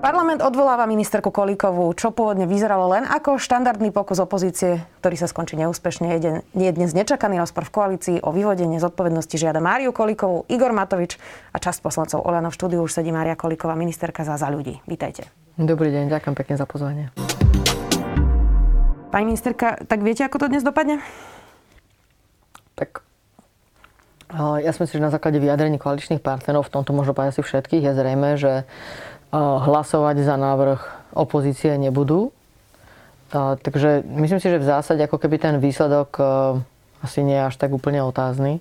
Parlament 0.00 0.40
odvoláva 0.40 0.88
ministerku 0.88 1.28
Kolíkovú, 1.28 1.92
čo 1.92 2.08
pôvodne 2.08 2.48
vyzeralo 2.48 2.88
len 2.88 3.04
ako 3.04 3.36
štandardný 3.36 3.92
pokus 3.92 4.16
opozície, 4.16 4.80
ktorý 5.04 5.16
sa 5.20 5.28
skončí 5.28 5.60
neúspešne. 5.60 6.16
Je, 6.16 6.40
je 6.56 6.70
dnes 6.72 6.88
nečakaný 6.96 7.36
rozpor 7.36 7.68
v 7.68 7.72
koalícii 7.76 8.16
o 8.24 8.32
vyvodenie 8.32 8.80
zodpovednosti 8.80 9.36
žiada 9.36 9.60
Máriu 9.60 9.92
Kolíkovú, 9.92 10.48
Igor 10.48 10.72
Matovič 10.72 11.20
a 11.52 11.60
časť 11.60 11.84
poslancov 11.84 12.24
Olano 12.24 12.48
v 12.48 12.56
štúdiu 12.56 12.80
už 12.80 12.96
sedí 12.96 13.12
Mária 13.12 13.36
Kolíková, 13.36 13.76
ministerka 13.76 14.24
za 14.24 14.40
za 14.40 14.48
ľudí. 14.48 14.80
Vítajte. 14.88 15.28
Dobrý 15.60 15.92
deň, 15.92 16.08
ďakujem 16.08 16.32
pekne 16.32 16.56
za 16.56 16.64
pozvanie. 16.64 17.12
Pani 19.12 19.36
ministerka, 19.36 19.84
tak 19.84 20.00
viete, 20.00 20.24
ako 20.24 20.40
to 20.40 20.46
dnes 20.48 20.64
dopadne? 20.64 21.04
Tak 22.72 23.04
ja 24.64 24.70
si 24.70 24.78
myslím, 24.80 25.02
že 25.02 25.06
na 25.10 25.12
základe 25.12 25.42
vyjadrení 25.42 25.76
koaličných 25.76 26.22
partnerov, 26.22 26.70
v 26.70 26.72
tomto 26.72 26.94
možno 26.94 27.18
povedať 27.18 27.36
asi 27.36 27.42
všetkých, 27.42 27.82
je 27.82 27.92
zrejme, 27.98 28.38
že 28.38 28.62
hlasovať 29.34 30.16
za 30.26 30.34
návrh 30.34 30.80
opozície 31.14 31.74
nebudú. 31.78 32.34
Takže 33.34 34.02
myslím 34.02 34.42
si, 34.42 34.50
že 34.50 34.58
v 34.58 34.66
zásade 34.66 35.06
ako 35.06 35.22
keby 35.22 35.38
ten 35.38 35.54
výsledok 35.62 36.18
asi 37.00 37.22
nie 37.22 37.38
je 37.38 37.46
až 37.46 37.54
tak 37.56 37.70
úplne 37.70 38.02
otázny. 38.02 38.58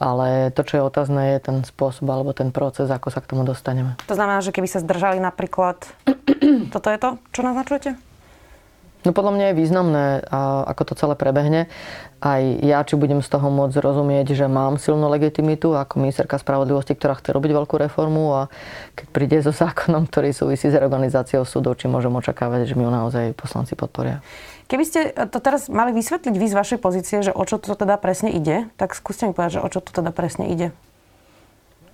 Ale 0.00 0.48
to, 0.56 0.64
čo 0.64 0.80
je 0.80 0.88
otázne, 0.88 1.36
je 1.36 1.44
ten 1.44 1.56
spôsob 1.60 2.08
alebo 2.08 2.32
ten 2.32 2.48
proces, 2.48 2.88
ako 2.88 3.12
sa 3.12 3.20
k 3.20 3.36
tomu 3.36 3.44
dostaneme. 3.44 4.00
To 4.08 4.16
znamená, 4.16 4.40
že 4.40 4.48
keby 4.48 4.64
sa 4.64 4.80
zdržali 4.80 5.20
napríklad... 5.20 5.76
Toto 6.72 6.88
je 6.88 6.96
to, 6.96 7.08
čo 7.36 7.44
naznačujete? 7.44 8.00
No 9.04 9.12
podľa 9.12 9.32
mňa 9.36 9.46
je 9.52 9.58
významné, 9.60 10.06
ako 10.68 10.82
to 10.88 10.94
celé 10.96 11.14
prebehne. 11.16 11.68
Aj 12.20 12.44
ja, 12.60 12.84
či 12.84 13.00
budem 13.00 13.24
z 13.24 13.32
toho 13.32 13.48
môcť 13.48 13.80
rozumieť, 13.80 14.36
že 14.36 14.44
mám 14.44 14.76
silnú 14.76 15.08
legitimitu 15.08 15.72
ako 15.72 16.04
ministerka 16.04 16.36
spravodlivosti, 16.36 16.92
ktorá 16.92 17.16
chce 17.16 17.32
robiť 17.32 17.56
veľkú 17.56 17.80
reformu 17.80 18.36
a 18.36 18.52
keď 18.92 19.06
príde 19.08 19.36
so 19.40 19.56
zákonom, 19.56 20.04
ktorý 20.04 20.36
súvisí 20.36 20.68
s 20.68 20.76
organizáciou 20.76 21.48
súdov, 21.48 21.80
či 21.80 21.88
môžem 21.88 22.12
očakávať, 22.12 22.68
že 22.68 22.76
mi 22.76 22.84
ho 22.84 22.92
naozaj 22.92 23.32
poslanci 23.32 23.72
podporia. 23.72 24.20
Keby 24.68 24.84
ste 24.84 25.00
to 25.32 25.40
teraz 25.40 25.72
mali 25.72 25.96
vysvetliť 25.96 26.34
vy 26.36 26.46
z 26.46 26.54
vašej 26.54 26.78
pozície, 26.78 27.24
že 27.24 27.32
o 27.32 27.42
čo 27.48 27.56
to 27.56 27.72
teda 27.72 27.96
presne 27.96 28.30
ide, 28.30 28.68
tak 28.76 28.92
skúste 28.92 29.24
mi 29.24 29.32
povedať, 29.32 29.58
že 29.58 29.64
o 29.64 29.68
čo 29.72 29.80
to 29.80 29.90
teda 29.90 30.12
presne 30.12 30.52
ide. 30.52 30.76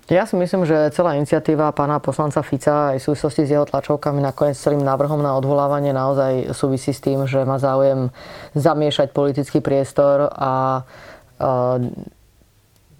Ja 0.07 0.23
si 0.23 0.39
myslím, 0.39 0.63
že 0.63 0.87
celá 0.95 1.19
iniciatíva 1.19 1.75
pána 1.75 1.99
poslanca 1.99 2.39
Fica 2.39 2.95
aj 2.95 3.03
v 3.03 3.05
súvislosti 3.11 3.43
s 3.43 3.51
jeho 3.51 3.67
tlačovkami 3.67 4.23
nakoniec 4.23 4.55
celým 4.55 4.79
návrhom 4.79 5.19
na 5.19 5.35
odvolávanie 5.35 5.91
naozaj 5.91 6.55
súvisí 6.55 6.95
s 6.95 7.03
tým, 7.03 7.27
že 7.27 7.43
má 7.43 7.59
záujem 7.59 8.07
zamiešať 8.55 9.11
politický 9.11 9.59
priestor 9.59 10.31
a 10.31 10.83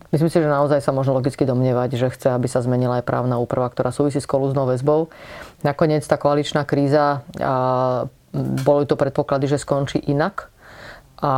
Myslím 0.08 0.31
si, 0.31 0.39
že 0.39 0.47
naozaj 0.47 0.80
sa 0.80 0.95
možno 0.95 1.19
logicky 1.19 1.44
domnievať, 1.44 2.00
že 2.00 2.08
chce, 2.08 2.31
aby 2.31 2.47
sa 2.47 2.63
zmenila 2.63 3.03
aj 3.03 3.03
právna 3.03 3.44
úprava, 3.44 3.67
ktorá 3.67 3.91
súvisí 3.91 4.23
s 4.23 4.30
kolúznou 4.30 4.63
väzbou. 4.63 5.11
Nakoniec 5.67 6.08
tá 6.08 6.16
koaličná 6.16 6.63
kríza, 6.63 7.28
boli 8.63 8.88
to 8.88 8.95
predpoklady, 8.95 9.52
že 9.52 9.59
skončí 9.59 10.00
inak. 10.08 10.47
A 11.19 11.33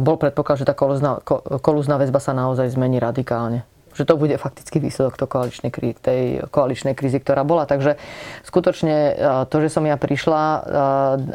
bol 0.00 0.16
predpoklad, 0.16 0.56
že 0.56 0.64
tá 0.64 0.72
kolúzna, 0.72 1.20
kolúzna 1.60 2.00
väzba 2.00 2.16
sa 2.16 2.32
naozaj 2.32 2.72
zmení 2.72 2.96
radikálne 2.96 3.68
že 3.96 4.04
to 4.04 4.20
bude 4.20 4.36
fakticky 4.36 4.76
výsledok 4.78 5.16
to 5.16 5.24
koaličnej 5.24 5.72
tej 5.98 6.44
koaličnej 6.52 6.92
krízy, 6.92 7.18
ktorá 7.18 7.42
bola. 7.42 7.64
Takže 7.64 7.96
skutočne 8.44 8.94
e, 8.94 9.12
to, 9.48 9.56
že 9.64 9.72
som 9.72 9.88
ja 9.88 9.96
prišla 9.96 10.42
e, 10.44 10.60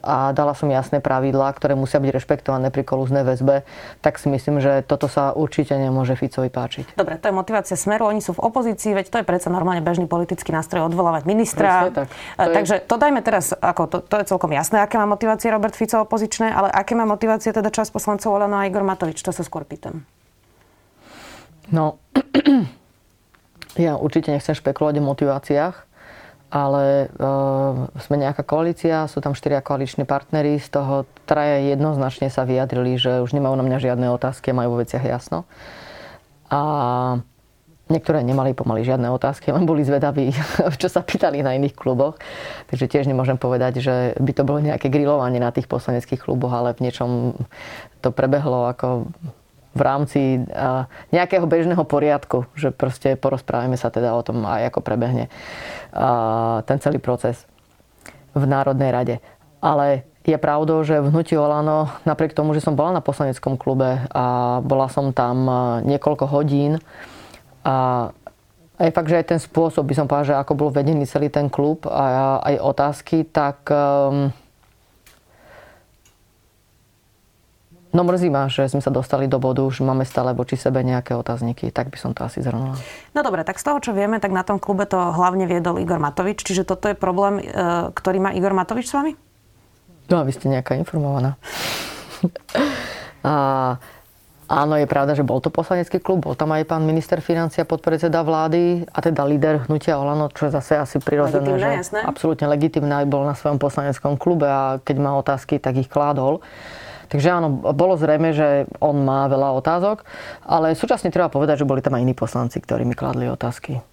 a 0.06 0.18
dala 0.32 0.54
som 0.54 0.70
jasné 0.70 1.02
pravidlá, 1.02 1.50
ktoré 1.58 1.74
musia 1.74 1.98
byť 1.98 2.12
rešpektované 2.14 2.70
pri 2.70 2.86
kolúznej 2.86 3.26
väzbe, 3.26 3.66
tak 4.06 4.22
si 4.22 4.30
myslím, 4.30 4.62
že 4.62 4.86
toto 4.86 5.10
sa 5.10 5.34
určite 5.34 5.74
nemôže 5.74 6.14
Ficovi 6.14 6.54
páčiť. 6.54 6.94
Dobre, 6.94 7.18
to 7.18 7.28
je 7.28 7.34
motivácia 7.34 7.76
Smeru, 7.76 8.06
oni 8.06 8.22
sú 8.22 8.38
v 8.38 8.46
opozícii, 8.46 8.94
veď 8.94 9.06
to 9.10 9.18
je 9.20 9.26
predsa 9.26 9.50
normálne 9.50 9.82
bežný 9.82 10.06
politický 10.06 10.54
nástroj 10.54 10.86
odvolávať 10.86 11.26
ministra. 11.26 11.90
Presne, 11.90 12.06
tak. 12.06 12.08
E, 12.38 12.44
to 12.46 12.52
Takže 12.54 12.76
je... 12.78 12.82
to 12.86 12.96
dajme 13.02 13.20
teraz, 13.26 13.46
ako 13.58 13.82
to, 13.90 13.98
to 14.06 14.16
je 14.22 14.26
celkom 14.30 14.52
jasné, 14.54 14.86
aké 14.86 15.02
má 15.02 15.10
motivácie 15.10 15.50
Robert 15.50 15.74
Fico 15.74 16.06
opozičné, 16.06 16.54
ale 16.54 16.70
aké 16.70 16.94
má 16.94 17.10
motivácie 17.10 17.50
teda 17.50 17.74
čas 17.74 17.90
poslancov 17.90 18.38
Olano 18.38 18.62
a 18.62 18.70
Igor 18.70 18.86
Matovič, 18.86 19.18
to 19.26 19.34
sa 19.34 19.42
skôr 19.42 19.66
pýtam. 19.66 20.06
No, 21.70 22.02
ja 23.78 23.94
určite 24.02 24.34
nechcem 24.34 24.58
špekulovať 24.58 24.98
o 24.98 25.06
motiváciách, 25.06 25.76
ale 26.52 27.08
uh, 27.08 27.88
sme 28.02 28.20
nejaká 28.20 28.44
koalícia, 28.44 29.08
sú 29.08 29.24
tam 29.24 29.38
štyria 29.38 29.64
koaliční 29.64 30.04
partnery, 30.04 30.60
z 30.60 30.68
toho 30.74 31.08
traja 31.24 31.64
jednoznačne 31.64 32.28
sa 32.28 32.44
vyjadrili, 32.44 32.98
že 32.98 33.24
už 33.24 33.32
nemajú 33.32 33.56
na 33.56 33.64
mňa 33.64 33.78
žiadne 33.80 34.08
otázky 34.12 34.52
majú 34.52 34.76
vo 34.76 34.82
veciach 34.84 35.06
jasno. 35.06 35.48
A 36.52 36.60
niektoré 37.88 38.20
nemali 38.24 38.52
pomaly 38.52 38.84
žiadne 38.84 39.08
otázky, 39.12 39.52
len 39.56 39.64
boli 39.64 39.88
zvedaví, 39.88 40.36
čo 40.82 40.88
sa 40.92 41.04
pýtali 41.04 41.40
na 41.40 41.56
iných 41.56 41.72
kluboch. 41.72 42.20
Takže 42.68 42.92
tiež 42.92 43.08
nemôžem 43.08 43.40
povedať, 43.40 43.80
že 43.80 43.96
by 44.20 44.32
to 44.36 44.44
bolo 44.44 44.60
nejaké 44.60 44.92
grilovanie 44.92 45.40
na 45.40 45.56
tých 45.56 45.72
poslaneckých 45.72 46.24
kluboch, 46.28 46.52
ale 46.52 46.76
v 46.76 46.84
niečom 46.88 47.36
to 48.04 48.12
prebehlo 48.12 48.68
ako 48.68 49.08
v 49.72 49.82
rámci 49.82 50.44
nejakého 51.16 51.48
bežného 51.48 51.84
poriadku, 51.88 52.44
že 52.60 52.76
proste 52.76 53.16
porozprávame 53.16 53.80
sa 53.80 53.88
teda 53.88 54.12
o 54.12 54.22
tom 54.24 54.44
aj 54.44 54.68
ako 54.68 54.80
prebehne 54.84 55.32
ten 56.68 56.78
celý 56.84 57.00
proces 57.00 57.48
v 58.36 58.44
Národnej 58.44 58.92
rade. 58.92 59.16
Ale 59.64 60.04
je 60.28 60.38
pravdou, 60.38 60.84
že 60.84 61.00
v 61.00 61.10
Hnutí 61.10 61.40
Olano, 61.40 61.88
napriek 62.04 62.36
tomu, 62.36 62.52
že 62.52 62.62
som 62.62 62.76
bola 62.76 63.00
na 63.00 63.02
poslaneckom 63.02 63.56
klube 63.56 64.06
a 64.12 64.60
bola 64.60 64.92
som 64.92 65.16
tam 65.16 65.48
niekoľko 65.88 66.26
hodín 66.30 66.78
a 67.64 68.10
aj 68.82 68.90
fakt, 68.98 69.10
že 69.14 69.20
aj 69.22 69.28
ten 69.30 69.42
spôsob, 69.42 69.86
by 69.86 69.94
som 69.94 70.10
povedala, 70.10 70.30
že 70.34 70.42
ako 70.42 70.54
bol 70.58 70.70
vedený 70.74 71.06
celý 71.06 71.30
ten 71.30 71.54
klub 71.54 71.86
a 71.86 72.42
aj 72.42 72.56
otázky, 72.66 73.30
tak 73.30 73.70
um, 73.70 74.34
No 77.92 78.08
mrzí 78.08 78.32
ma, 78.32 78.48
že 78.48 78.72
sme 78.72 78.80
sa 78.80 78.88
dostali 78.88 79.28
do 79.28 79.36
bodu, 79.36 79.68
že 79.68 79.84
máme 79.84 80.08
stále 80.08 80.32
voči 80.32 80.56
sebe 80.56 80.80
nejaké 80.80 81.12
otázniky. 81.12 81.76
Tak 81.76 81.92
by 81.92 81.98
som 82.00 82.12
to 82.16 82.24
asi 82.24 82.40
zhrnula. 82.40 82.80
No 83.12 83.20
dobre, 83.20 83.44
tak 83.44 83.60
z 83.60 83.68
toho, 83.68 83.84
čo 83.84 83.92
vieme, 83.92 84.24
tak 84.24 84.32
na 84.32 84.48
tom 84.48 84.64
klube 84.64 84.88
to 84.88 84.96
hlavne 84.96 85.44
viedol 85.44 85.76
Igor 85.76 86.00
Matovič. 86.00 86.40
Čiže 86.40 86.64
toto 86.64 86.88
je 86.88 86.96
problém, 86.96 87.44
e, 87.44 87.92
ktorý 87.92 88.18
má 88.24 88.32
Igor 88.32 88.56
Matovič 88.56 88.88
s 88.88 88.96
vami? 88.96 89.12
No 90.08 90.24
a 90.24 90.24
vy 90.24 90.32
ste 90.32 90.48
nejaká 90.48 90.80
informovaná. 90.80 91.36
a, 93.28 93.76
áno, 94.48 94.74
je 94.80 94.88
pravda, 94.88 95.12
že 95.12 95.28
bol 95.28 95.44
to 95.44 95.52
poslanecký 95.52 96.00
klub, 96.00 96.24
bol 96.24 96.36
tam 96.40 96.56
aj 96.56 96.72
pán 96.72 96.88
minister 96.88 97.20
financia, 97.20 97.68
podpredseda 97.68 98.24
vlády 98.24 98.88
a 98.88 99.00
teda 99.04 99.28
líder 99.28 99.68
hnutia 99.68 100.00
Olano, 100.00 100.32
čo 100.32 100.48
je 100.48 100.56
zase 100.56 100.80
asi 100.80 100.96
prirodzené. 101.04 101.60
Že 101.60 101.72
jasné. 101.76 102.00
Absolútne 102.08 102.48
legitimné, 102.48 103.04
bol 103.04 103.28
na 103.28 103.36
svojom 103.36 103.60
poslaneckom 103.60 104.16
klube 104.16 104.48
a 104.48 104.80
keď 104.80 104.96
má 104.96 105.12
otázky, 105.20 105.60
tak 105.60 105.76
ich 105.76 105.92
kládol. 105.92 106.40
Takže 107.12 107.28
áno, 107.28 107.52
bolo 107.76 108.00
zrejme, 108.00 108.32
že 108.32 108.72
on 108.80 109.04
má 109.04 109.28
veľa 109.28 109.52
otázok, 109.60 110.08
ale 110.48 110.80
súčasne 110.80 111.12
treba 111.12 111.28
povedať, 111.28 111.60
že 111.60 111.68
boli 111.68 111.84
tam 111.84 112.00
aj 112.00 112.08
iní 112.08 112.16
poslanci, 112.16 112.64
ktorí 112.64 112.88
mi 112.88 112.96
kladli 112.96 113.28
otázky. 113.28 113.84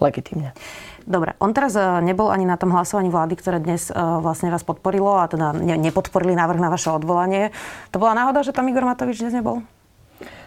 Legitímne. 0.00 0.56
Dobre, 1.04 1.36
on 1.42 1.52
teraz 1.52 1.74
e, 1.74 1.82
nebol 2.00 2.30
ani 2.30 2.46
na 2.46 2.54
tom 2.56 2.70
hlasovaní 2.70 3.10
vlády, 3.10 3.34
ktoré 3.34 3.58
dnes 3.58 3.90
e, 3.90 3.98
vlastne 3.98 4.48
vás 4.48 4.62
podporilo 4.62 5.18
a 5.20 5.28
teda 5.28 5.52
nepodporili 5.58 6.38
návrh 6.38 6.62
na 6.62 6.70
vaše 6.72 6.88
odvolanie. 6.88 7.50
To 7.92 8.00
bola 8.00 8.16
náhoda, 8.16 8.46
že 8.46 8.54
tam 8.54 8.70
Igor 8.70 8.86
Matovič 8.86 9.20
dnes 9.20 9.34
nebol? 9.34 9.60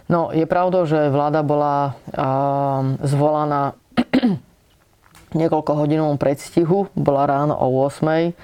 No, 0.10 0.34
je 0.34 0.44
pravdou, 0.50 0.84
že 0.84 1.08
vláda 1.08 1.40
bola 1.40 1.96
uh, 2.12 2.84
zvolaná 3.00 3.80
niekoľko 5.40 5.72
hodinovom 5.72 6.20
predstihu, 6.20 6.92
bola 7.00 7.24
ráno 7.24 7.56
o 7.56 7.88
8. 7.88 8.36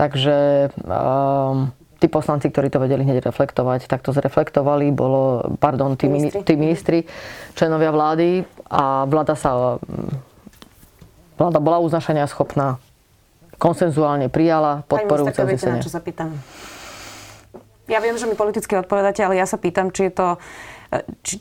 Takže 0.00 0.70
uh, 0.72 1.68
tí 2.04 2.12
poslanci, 2.12 2.52
ktorí 2.52 2.68
to 2.68 2.84
vedeli 2.84 3.00
hneď 3.00 3.24
reflektovať, 3.24 3.88
tak 3.88 4.04
to 4.04 4.12
zreflektovali. 4.12 4.92
Bolo, 4.92 5.56
pardon, 5.56 5.96
tí 5.96 6.04
ministri, 6.04 6.44
tí 6.44 6.52
ministri 6.52 6.98
členovia 7.56 7.88
vlády 7.88 8.44
a 8.68 9.08
vláda 9.08 9.32
sa 9.32 9.80
vláda 11.40 11.58
bola 11.64 11.80
uznašania 11.80 12.28
schopná 12.28 12.76
konsenzuálne 13.56 14.28
prijala 14.28 14.84
podporujúce 14.84 15.40
uznesenie. 15.40 15.80
čo 15.80 15.88
sa 15.88 16.04
pýtam? 16.04 16.36
Ja 17.88 18.04
viem, 18.04 18.16
že 18.20 18.28
mi 18.28 18.36
politicky 18.36 18.76
odpovedáte, 18.76 19.24
ale 19.24 19.40
ja 19.40 19.48
sa 19.48 19.56
pýtam, 19.56 19.88
či 19.88 20.08
je 20.08 20.12
to... 20.12 20.26
Či, 21.24 21.40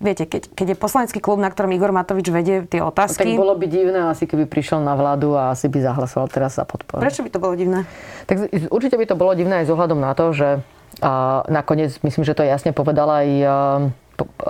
Viete, 0.00 0.24
keď, 0.24 0.56
keď 0.56 0.66
je 0.72 0.76
poslanecký 0.80 1.20
klub, 1.20 1.36
na 1.36 1.52
ktorom 1.52 1.76
Igor 1.76 1.92
Matovič 1.92 2.32
vedie 2.32 2.64
tie 2.64 2.80
otázky... 2.80 3.36
Tak 3.36 3.36
bolo 3.36 3.52
by 3.52 3.68
divné 3.68 4.00
asi, 4.08 4.24
keby 4.24 4.48
prišiel 4.48 4.80
na 4.80 4.96
vládu 4.96 5.36
a 5.36 5.52
asi 5.52 5.68
by 5.68 5.84
zahlasoval 5.84 6.32
teraz 6.32 6.56
za 6.56 6.64
podporu. 6.64 7.04
Prečo 7.04 7.20
by 7.20 7.28
to 7.28 7.36
bolo 7.36 7.52
divné? 7.52 7.84
Tak 8.24 8.48
určite 8.72 8.96
by 8.96 9.04
to 9.04 9.20
bolo 9.20 9.36
divné 9.36 9.60
aj 9.60 9.68
s 9.68 9.72
ohľadom 9.76 10.00
na 10.00 10.16
to, 10.16 10.32
že 10.32 10.64
a 11.04 11.44
nakoniec, 11.46 12.00
myslím, 12.02 12.24
že 12.24 12.32
to 12.32 12.42
jasne 12.42 12.72
povedal 12.72 13.08
aj 13.12 13.28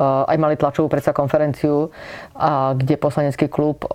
aj 0.00 0.34
mali 0.34 0.58
tlačovú 0.58 0.90
predsa 0.90 1.14
konferenciu, 1.14 1.94
a 2.34 2.74
kde 2.74 2.98
poslanecký 2.98 3.46
klub 3.46 3.86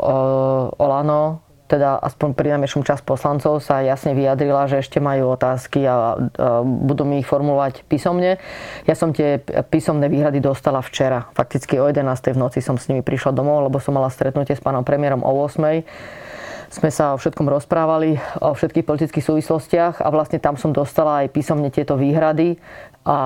Olano 0.79 1.43
teda 1.65 1.97
aspoň 1.97 2.37
pri 2.37 2.57
najmenšom 2.57 2.85
čas 2.85 3.01
poslancov 3.01 3.57
sa 3.61 3.81
jasne 3.81 4.13
vyjadrila, 4.13 4.69
že 4.69 4.85
ešte 4.85 5.01
majú 5.01 5.33
otázky 5.33 5.81
a, 5.85 6.17
budú 6.61 7.03
mi 7.05 7.21
ich 7.21 7.27
formulovať 7.29 7.85
písomne. 7.89 8.37
Ja 8.85 8.93
som 8.93 9.11
tie 9.11 9.41
písomné 9.69 10.05
výhrady 10.05 10.41
dostala 10.41 10.85
včera. 10.85 11.29
Fakticky 11.33 11.81
o 11.81 11.89
11. 11.89 12.05
v 12.33 12.37
noci 12.37 12.61
som 12.61 12.77
s 12.77 12.85
nimi 12.89 13.01
prišla 13.01 13.33
domov, 13.33 13.65
lebo 13.65 13.81
som 13.81 13.97
mala 13.97 14.13
stretnutie 14.13 14.53
s 14.53 14.61
pánom 14.61 14.85
premiérom 14.85 15.25
o 15.25 15.31
8 15.45 15.85
sme 16.65 16.89
sa 16.91 17.15
o 17.15 17.19
všetkom 17.21 17.47
rozprávali, 17.47 18.19
o 18.41 18.51
všetkých 18.51 18.83
politických 18.83 19.23
súvislostiach 19.23 20.03
a 20.03 20.11
vlastne 20.11 20.43
tam 20.43 20.59
som 20.59 20.75
dostala 20.75 21.23
aj 21.23 21.31
písomne 21.31 21.71
tieto 21.71 21.95
výhrady, 21.95 22.59
a 23.05 23.17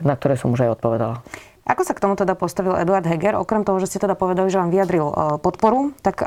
na 0.00 0.14
ktoré 0.16 0.40
som 0.40 0.50
už 0.56 0.66
aj 0.66 0.80
odpovedala. 0.80 1.20
Ako 1.62 1.86
sa 1.86 1.94
k 1.94 2.02
tomu 2.02 2.18
teda 2.18 2.34
postavil 2.34 2.74
Eduard 2.74 3.06
Heger? 3.06 3.38
Okrem 3.38 3.62
toho, 3.62 3.78
že 3.78 3.86
ste 3.86 4.02
teda 4.02 4.18
povedali, 4.18 4.50
že 4.50 4.58
vám 4.58 4.74
vyjadril 4.74 5.06
e, 5.06 5.14
podporu, 5.38 5.94
tak 6.02 6.18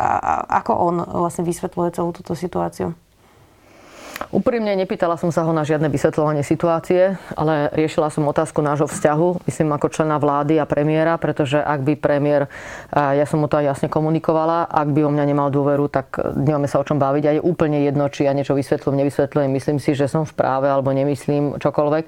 ako 0.47 0.71
on 0.71 0.95
vlastne 1.03 1.43
vysvetľuje 1.43 1.89
celú 1.91 2.15
túto 2.15 2.39
situáciu? 2.39 2.95
Úprimne 4.31 4.71
nepýtala 4.79 5.19
som 5.19 5.27
sa 5.27 5.43
ho 5.43 5.51
na 5.51 5.67
žiadne 5.67 5.91
vysvetľovanie 5.91 6.39
situácie, 6.39 7.19
ale 7.35 7.67
riešila 7.75 8.07
som 8.07 8.23
otázku 8.23 8.63
nášho 8.63 8.87
vzťahu, 8.87 9.43
myslím 9.43 9.75
ako 9.75 9.91
člena 9.91 10.15
vlády 10.19 10.55
a 10.55 10.63
premiéra, 10.63 11.19
pretože 11.19 11.59
ak 11.59 11.83
by 11.83 11.93
premiér, 11.99 12.47
ja 12.95 13.25
som 13.27 13.43
mu 13.43 13.51
to 13.51 13.59
aj 13.59 13.75
jasne 13.75 13.87
komunikovala, 13.91 14.71
ak 14.71 14.87
by 14.95 15.03
o 15.03 15.11
mňa 15.11 15.25
nemal 15.27 15.51
dôveru, 15.51 15.91
tak 15.91 16.15
nemáme 16.35 16.67
sa 16.71 16.79
o 16.79 16.87
čom 16.87 16.95
baviť 16.95 17.23
a 17.27 17.31
je 17.35 17.41
úplne 17.43 17.83
jedno, 17.83 18.07
či 18.07 18.23
ja 18.23 18.31
niečo 18.31 18.55
vysvetľujem, 18.55 19.03
nevysvetľujem, 19.03 19.51
myslím 19.51 19.77
si, 19.83 19.91
že 19.91 20.07
som 20.07 20.23
v 20.23 20.31
práve 20.31 20.71
alebo 20.71 20.95
nemyslím 20.95 21.59
čokoľvek. 21.59 22.05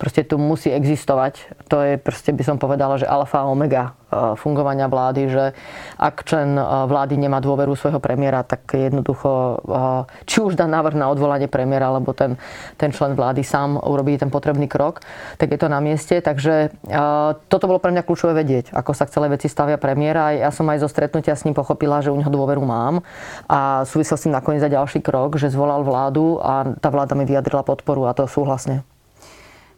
Proste 0.00 0.24
tu 0.24 0.40
musí 0.40 0.72
existovať. 0.72 1.68
To 1.68 1.84
je 1.84 2.00
proste 2.00 2.32
by 2.32 2.42
som 2.48 2.56
povedala, 2.56 2.96
že 2.96 3.04
alfa 3.04 3.44
a 3.44 3.48
omega 3.48 3.92
fungovania 4.36 4.86
vlády, 4.86 5.22
že 5.32 5.44
ak 5.96 6.24
člen 6.28 6.54
e, 6.54 6.62
vlády 6.62 7.16
nemá 7.16 7.40
dôveru 7.40 7.72
svojho 7.72 7.98
premiéra, 7.98 8.44
tak 8.44 8.68
jednoducho, 8.72 9.60
e, 9.64 9.84
či 10.28 10.44
už 10.44 10.54
dá 10.54 10.68
návrh 10.68 10.96
na 10.96 11.08
odvolanie 11.08 11.48
premiéra, 11.48 11.88
alebo 11.88 12.12
ten, 12.12 12.36
ten 12.76 12.92
člen 12.92 13.16
vlády 13.16 13.40
sám 13.40 13.80
urobí 13.80 14.20
ten 14.20 14.28
potrebný 14.28 14.68
krok, 14.68 15.00
tak 15.40 15.50
je 15.50 15.58
to 15.58 15.68
na 15.72 15.80
mieste. 15.80 16.14
Takže 16.20 16.74
toto 17.48 17.64
bolo 17.66 17.80
pre 17.80 17.90
mňa 17.90 18.04
kľúčové 18.04 18.36
vedieť, 18.44 18.76
ako 18.76 18.92
sa 18.92 19.08
k 19.08 19.14
celej 19.14 19.38
veci 19.38 19.48
stavia 19.48 19.80
premiéra. 19.80 20.36
Ja 20.36 20.52
som 20.54 20.68
aj 20.68 20.84
zo 20.84 20.88
stretnutia 20.88 21.34
s 21.34 21.44
ním 21.48 21.56
pochopila, 21.56 22.04
že 22.04 22.12
u 22.12 22.16
neho 22.16 22.28
dôveru 22.28 22.62
mám 22.62 23.00
a 23.48 23.82
súvisel 23.88 24.16
s 24.18 24.24
tým 24.28 24.34
nakoniec 24.34 24.62
za 24.62 24.70
ďalší 24.70 25.00
krok, 25.00 25.40
že 25.40 25.50
zvolal 25.50 25.82
vládu 25.82 26.38
a 26.38 26.76
tá 26.78 26.88
vláda 26.92 27.16
mi 27.16 27.24
vyjadrila 27.24 27.64
podporu 27.64 28.06
a 28.06 28.16
to 28.16 28.28
súhlasne. 28.28 28.84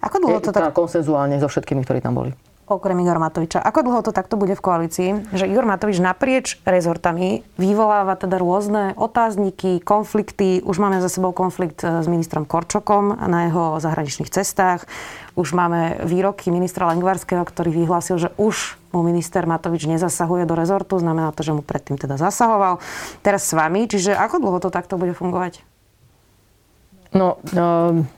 Ako 0.04 0.20
dlho 0.20 0.40
to 0.44 0.52
tak... 0.52 0.76
konsenzuálne 0.76 1.40
so 1.40 1.48
všetkými, 1.48 1.80
ktorí 1.86 2.04
tam 2.04 2.18
boli 2.18 2.36
okrem 2.64 2.96
Igor 3.04 3.20
Matoviča. 3.20 3.60
Ako 3.60 3.84
dlho 3.84 4.00
to 4.00 4.12
takto 4.12 4.40
bude 4.40 4.56
v 4.56 4.64
koalícii, 4.64 5.08
že 5.36 5.44
Igor 5.44 5.68
Matovič 5.68 6.00
naprieč 6.00 6.56
rezortami 6.64 7.44
vyvoláva 7.60 8.16
teda 8.16 8.40
rôzne 8.40 8.96
otázniky, 8.96 9.84
konflikty. 9.84 10.64
Už 10.64 10.80
máme 10.80 11.04
za 11.04 11.12
sebou 11.12 11.36
konflikt 11.36 11.84
e, 11.84 12.00
s 12.00 12.06
ministrom 12.08 12.48
Korčokom 12.48 13.20
na 13.28 13.48
jeho 13.48 13.76
zahraničných 13.84 14.32
cestách. 14.32 14.88
Už 15.36 15.52
máme 15.52 16.00
výroky 16.08 16.48
ministra 16.48 16.88
Lengvarského, 16.88 17.44
ktorý 17.44 17.84
vyhlásil, 17.84 18.16
že 18.16 18.32
už 18.40 18.80
mu 18.96 19.04
minister 19.04 19.44
Matovič 19.44 19.84
nezasahuje 19.84 20.48
do 20.48 20.56
rezortu. 20.56 20.96
Znamená 20.96 21.36
to, 21.36 21.44
že 21.44 21.52
mu 21.52 21.60
predtým 21.60 22.00
teda 22.00 22.16
zasahoval. 22.16 22.80
Teraz 23.20 23.44
s 23.44 23.52
vami. 23.52 23.84
Čiže 23.84 24.16
ako 24.16 24.40
dlho 24.40 24.58
to 24.64 24.72
takto 24.72 24.96
bude 24.96 25.12
fungovať? 25.12 25.60
No, 27.12 27.38
um 27.52 28.08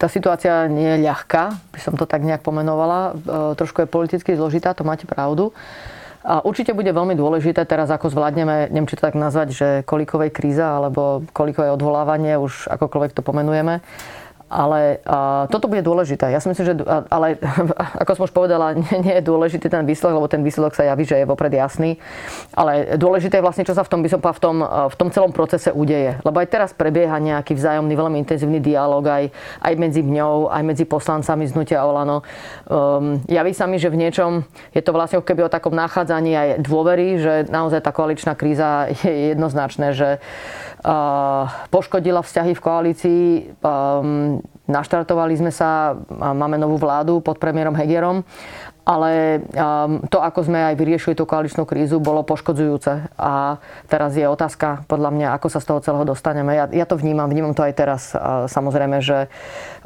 tá 0.00 0.08
situácia 0.08 0.64
nie 0.72 0.96
je 0.96 1.04
ľahká, 1.04 1.60
by 1.76 1.80
som 1.84 1.92
to 1.92 2.08
tak 2.08 2.24
nejak 2.24 2.40
pomenovala. 2.40 3.12
E, 3.12 3.54
trošku 3.60 3.84
je 3.84 3.92
politicky 3.92 4.32
zložitá, 4.32 4.72
to 4.72 4.80
máte 4.80 5.04
pravdu. 5.04 5.52
A 6.24 6.40
určite 6.40 6.72
bude 6.72 6.88
veľmi 6.88 7.12
dôležité 7.16 7.68
teraz, 7.68 7.92
ako 7.92 8.12
zvládneme, 8.12 8.72
neviem, 8.72 8.88
či 8.88 8.96
to 8.96 9.04
tak 9.04 9.16
nazvať, 9.16 9.48
že 9.52 9.68
kolikovej 9.84 10.32
kríza 10.32 10.80
alebo 10.80 11.24
kolikové 11.36 11.68
odvolávanie, 11.72 12.40
už 12.40 12.68
akokoľvek 12.72 13.12
to 13.12 13.20
pomenujeme 13.24 13.84
ale 14.50 14.98
uh, 15.06 15.46
toto 15.46 15.70
bude 15.70 15.86
dôležité. 15.86 16.26
Ja 16.34 16.42
si 16.42 16.50
myslím, 16.50 16.66
že, 16.66 16.74
ale 17.06 17.38
ako 18.02 18.10
som 18.18 18.24
už 18.26 18.34
povedala, 18.34 18.74
nie, 18.82 18.96
nie 19.06 19.14
je 19.16 19.24
dôležitý 19.24 19.70
ten 19.70 19.86
výsledok, 19.86 20.18
lebo 20.18 20.28
ten 20.28 20.42
výsledok 20.42 20.74
sa 20.74 20.82
javí, 20.82 21.06
že 21.06 21.22
je 21.22 21.24
vopred 21.24 21.54
jasný. 21.54 22.02
Ale 22.58 22.98
dôležité 22.98 23.38
je 23.38 23.46
vlastne, 23.46 23.62
čo 23.62 23.78
sa 23.78 23.86
v 23.86 23.90
tom, 23.94 24.02
by 24.02 24.08
som 24.10 24.20
v 24.20 24.40
tom, 24.42 24.56
v 24.90 24.96
tom 24.98 25.08
celom 25.14 25.30
procese 25.30 25.70
udeje. 25.70 26.18
Lebo 26.26 26.42
aj 26.42 26.50
teraz 26.50 26.70
prebieha 26.74 27.14
nejaký 27.22 27.54
vzájomný, 27.54 27.94
veľmi 27.94 28.18
intenzívny 28.18 28.58
dialog 28.58 29.06
aj, 29.06 29.30
aj 29.62 29.74
medzi 29.78 30.02
mňou, 30.02 30.50
aj 30.50 30.62
medzi 30.66 30.84
poslancami 30.84 31.46
z 31.46 31.54
Olano. 31.78 32.26
Um, 32.66 33.22
javí 33.30 33.54
sa 33.54 33.70
mi, 33.70 33.78
že 33.78 33.86
v 33.86 34.02
niečom 34.02 34.42
je 34.74 34.82
to 34.82 34.90
vlastne 34.90 35.22
keby 35.22 35.46
o 35.46 35.52
takom 35.52 35.70
nachádzaní 35.70 36.32
aj 36.34 36.48
dôvery, 36.66 37.22
že 37.22 37.34
naozaj 37.46 37.86
tá 37.86 37.94
koaličná 37.94 38.34
kríza 38.34 38.90
je 38.90 39.36
jednoznačné, 39.36 39.94
že 39.94 40.08
poškodila 41.68 42.24
vzťahy 42.24 42.52
v 42.56 42.64
koalícii. 42.64 43.22
Um, 43.60 44.40
naštartovali 44.64 45.36
sme 45.36 45.52
sa, 45.52 45.98
máme 46.10 46.56
novú 46.56 46.80
vládu 46.80 47.20
pod 47.20 47.36
premiérom 47.36 47.76
Hegerom, 47.76 48.24
ale 48.86 49.44
um, 49.52 50.00
to, 50.08 50.18
ako 50.24 50.48
sme 50.48 50.72
aj 50.72 50.74
vyriešili 50.80 51.14
tú 51.14 51.28
koaličnú 51.28 51.68
krízu, 51.68 52.00
bolo 52.00 52.24
poškodzujúce. 52.24 53.12
A 53.20 53.60
teraz 53.86 54.16
je 54.16 54.24
otázka, 54.24 54.88
podľa 54.88 55.10
mňa, 55.12 55.28
ako 55.36 55.46
sa 55.52 55.60
z 55.60 55.68
toho 55.68 55.80
celého 55.84 56.06
dostaneme. 56.08 56.56
Ja, 56.56 56.66
ja 56.70 56.86
to 56.88 56.96
vnímam, 56.96 57.28
vnímam 57.28 57.52
to 57.52 57.62
aj 57.62 57.74
teraz. 57.76 58.02
Samozrejme, 58.48 58.98
že 59.04 59.28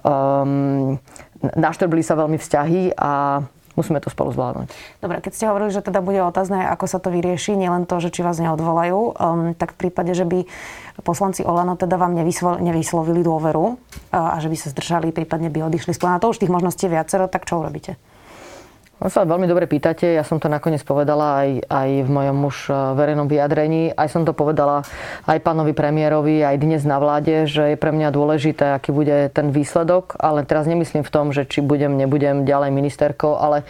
um, 0.06 0.96
naštrbili 1.43 2.06
sa 2.06 2.14
veľmi 2.14 2.38
vzťahy 2.38 2.96
a 2.96 3.43
musíme 3.74 3.98
to 4.02 4.08
spolu 4.10 4.30
zvládnuť. 4.34 4.68
Dobre, 5.02 5.18
keď 5.20 5.32
ste 5.34 5.48
hovorili, 5.50 5.70
že 5.74 5.82
teda 5.82 6.00
bude 6.00 6.22
otázne, 6.22 6.66
ako 6.70 6.86
sa 6.86 6.98
to 7.02 7.10
vyrieši, 7.10 7.58
nielen 7.58 7.86
to, 7.86 7.98
že 7.98 8.14
či 8.14 8.22
vás 8.22 8.38
neodvolajú, 8.38 8.98
um, 8.98 9.12
tak 9.54 9.74
v 9.74 9.86
prípade, 9.86 10.14
že 10.14 10.26
by 10.26 10.46
poslanci 11.02 11.42
Olano 11.42 11.74
teda 11.74 11.98
vám 11.98 12.14
nevyslo, 12.14 12.62
nevyslovili 12.62 13.26
dôveru 13.26 13.64
uh, 13.66 13.76
a 14.14 14.38
že 14.38 14.46
by 14.48 14.56
sa 14.56 14.70
zdržali, 14.70 15.10
prípadne 15.10 15.50
by 15.50 15.66
odišli 15.66 15.92
z 15.94 16.00
to 16.00 16.26
už 16.30 16.38
tých 16.38 16.52
možností 16.52 16.86
viacero, 16.86 17.26
tak 17.26 17.44
čo 17.44 17.58
urobíte? 17.58 17.98
No 19.02 19.11
sa 19.11 19.26
veľmi 19.26 19.50
dobre 19.50 19.67
pýtate. 19.67 20.14
Ja 20.14 20.23
som 20.23 20.38
to 20.38 20.46
nakoniec 20.46 20.87
povedala 20.87 21.43
aj, 21.43 21.67
aj 21.67 21.91
v 22.06 22.11
mojom 22.14 22.38
už 22.46 22.56
e, 22.70 22.73
verejnom 22.94 23.26
vyjadrení. 23.26 23.91
Aj 23.91 24.06
som 24.06 24.23
to 24.23 24.31
povedala 24.31 24.87
aj 25.26 25.38
pánovi 25.43 25.75
premiérovi, 25.75 26.46
aj 26.46 26.62
dnes 26.62 26.87
na 26.87 27.02
vláde, 27.02 27.50
že 27.50 27.75
je 27.75 27.76
pre 27.76 27.91
mňa 27.91 28.14
dôležité, 28.14 28.79
aký 28.79 28.94
bude 28.94 29.35
ten 29.35 29.50
výsledok. 29.50 30.14
Ale 30.23 30.46
teraz 30.46 30.70
nemyslím 30.70 31.02
v 31.02 31.11
tom, 31.11 31.35
že 31.35 31.43
či 31.43 31.58
budem, 31.58 31.99
nebudem 31.99 32.46
ďalej 32.46 32.70
ministerkou, 32.70 33.35
ale 33.35 33.67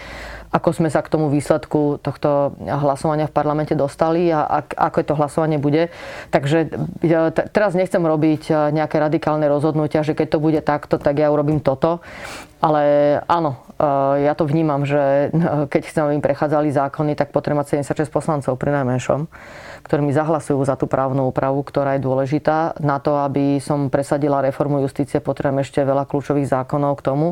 ako 0.54 0.70
sme 0.70 0.86
sa 0.86 1.02
k 1.02 1.10
tomu 1.10 1.26
výsledku 1.34 1.98
tohto 1.98 2.54
hlasovania 2.62 3.26
v 3.26 3.34
parlamente 3.34 3.74
dostali 3.74 4.30
a 4.30 4.46
ak, 4.62 4.78
ako 4.78 4.98
to 5.02 5.18
hlasovanie 5.18 5.58
bude. 5.58 5.90
Takže 6.30 6.70
ja 7.02 7.34
teraz 7.34 7.74
nechcem 7.74 7.98
robiť 7.98 8.42
e, 8.46 8.52
nejaké 8.70 9.02
radikálne 9.02 9.50
rozhodnutia, 9.50 10.06
že 10.06 10.14
keď 10.14 10.28
to 10.30 10.38
bude 10.38 10.60
takto, 10.62 11.02
tak 11.02 11.18
ja 11.18 11.34
urobím 11.34 11.58
toto. 11.58 11.98
Ale 12.62 13.18
áno, 13.26 13.58
e, 13.82 14.30
ja 14.30 14.38
to 14.38 14.46
vnímam, 14.46 14.86
že 14.86 15.34
e, 15.34 15.66
keď 15.66 15.82
chcem, 15.90 16.02
aby 16.06 16.22
prechádzali 16.22 16.70
zákony, 16.70 17.18
tak 17.18 17.34
potrebujem 17.34 17.58
mať 17.58 17.90
76 17.90 18.14
poslancov 18.14 18.54
pri 18.54 18.78
najmenšom 18.78 19.26
ktorými 19.84 20.16
zahlasujú 20.16 20.64
za 20.64 20.80
tú 20.80 20.88
právnu 20.88 21.28
úpravu, 21.28 21.60
ktorá 21.60 21.94
je 21.94 22.02
dôležitá. 22.02 22.80
Na 22.80 22.96
to, 22.98 23.20
aby 23.20 23.60
som 23.60 23.92
presadila 23.92 24.40
reformu 24.40 24.80
justície, 24.80 25.20
potrebujem 25.20 25.60
ešte 25.60 25.84
veľa 25.84 26.08
kľúčových 26.08 26.48
zákonov 26.48 26.98
k 26.98 27.04
tomu 27.04 27.28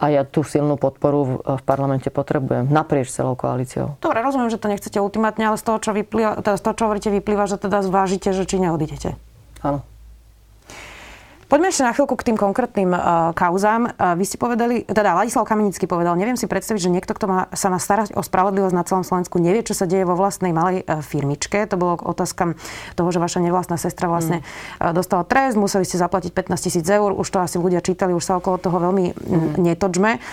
a 0.00 0.08
ja 0.08 0.24
tú 0.24 0.40
silnú 0.40 0.80
podporu 0.80 1.20
v, 1.22 1.32
parlamente 1.68 2.08
potrebujem 2.08 2.72
naprieč 2.72 3.12
celou 3.12 3.36
koalíciou. 3.36 4.00
Dobre, 4.00 4.24
rozumiem, 4.24 4.48
že 4.48 4.56
to 4.58 4.72
nechcete 4.72 4.98
ultimátne, 4.98 5.52
ale 5.52 5.60
z 5.60 5.64
toho, 5.68 5.78
čo, 5.78 5.92
vyplýva, 5.92 6.40
teda 6.40 6.56
z 6.56 6.62
toho, 6.64 6.74
čo 6.74 6.84
hovoríte, 6.88 7.10
vyplýva, 7.12 7.44
že 7.44 7.60
teda 7.60 7.84
zvážite, 7.84 8.32
že 8.32 8.48
či 8.48 8.56
neodídete. 8.56 9.20
Áno. 9.60 9.91
Poďme 11.52 11.68
ešte 11.68 11.84
na 11.84 11.92
chvíľku 11.92 12.16
k 12.16 12.32
tým 12.32 12.40
konkrétnym 12.40 12.96
uh, 12.96 13.36
kauzám. 13.36 13.92
Uh, 13.92 14.16
vy 14.16 14.24
ste 14.24 14.40
povedali, 14.40 14.88
teda 14.88 15.12
Ladislav 15.12 15.44
Kamenický 15.44 15.84
povedal, 15.84 16.16
neviem 16.16 16.40
si 16.40 16.48
predstaviť, 16.48 16.80
že 16.80 16.88
niekto, 16.88 17.12
kto 17.12 17.28
má, 17.28 17.52
sa 17.52 17.68
má 17.68 17.76
starať 17.76 18.16
o 18.16 18.24
spravodlivosť 18.24 18.72
na 18.72 18.80
celom 18.88 19.04
Slovensku, 19.04 19.36
nevie, 19.36 19.60
čo 19.60 19.76
sa 19.76 19.84
deje 19.84 20.08
vo 20.08 20.16
vlastnej 20.16 20.56
malej 20.56 20.88
uh, 20.88 21.04
firmičke. 21.04 21.68
To 21.68 21.76
bolo 21.76 22.00
otázka 22.00 22.56
toho, 22.96 23.08
že 23.12 23.20
vaša 23.20 23.44
nevlastná 23.44 23.76
sestra 23.76 24.08
vlastne 24.08 24.40
mm. 24.40 24.80
uh, 24.80 24.96
dostala 24.96 25.28
trest, 25.28 25.60
museli 25.60 25.84
ste 25.84 26.00
zaplatiť 26.00 26.32
15 26.32 26.56
tisíc 26.56 26.88
eur, 26.88 27.12
už 27.12 27.28
to 27.28 27.44
asi 27.44 27.60
ľudia 27.60 27.84
čítali, 27.84 28.16
už 28.16 28.24
sa 28.24 28.40
okolo 28.40 28.56
toho 28.56 28.80
veľmi 28.88 29.12
mm. 29.12 29.60
netočme. 29.60 30.24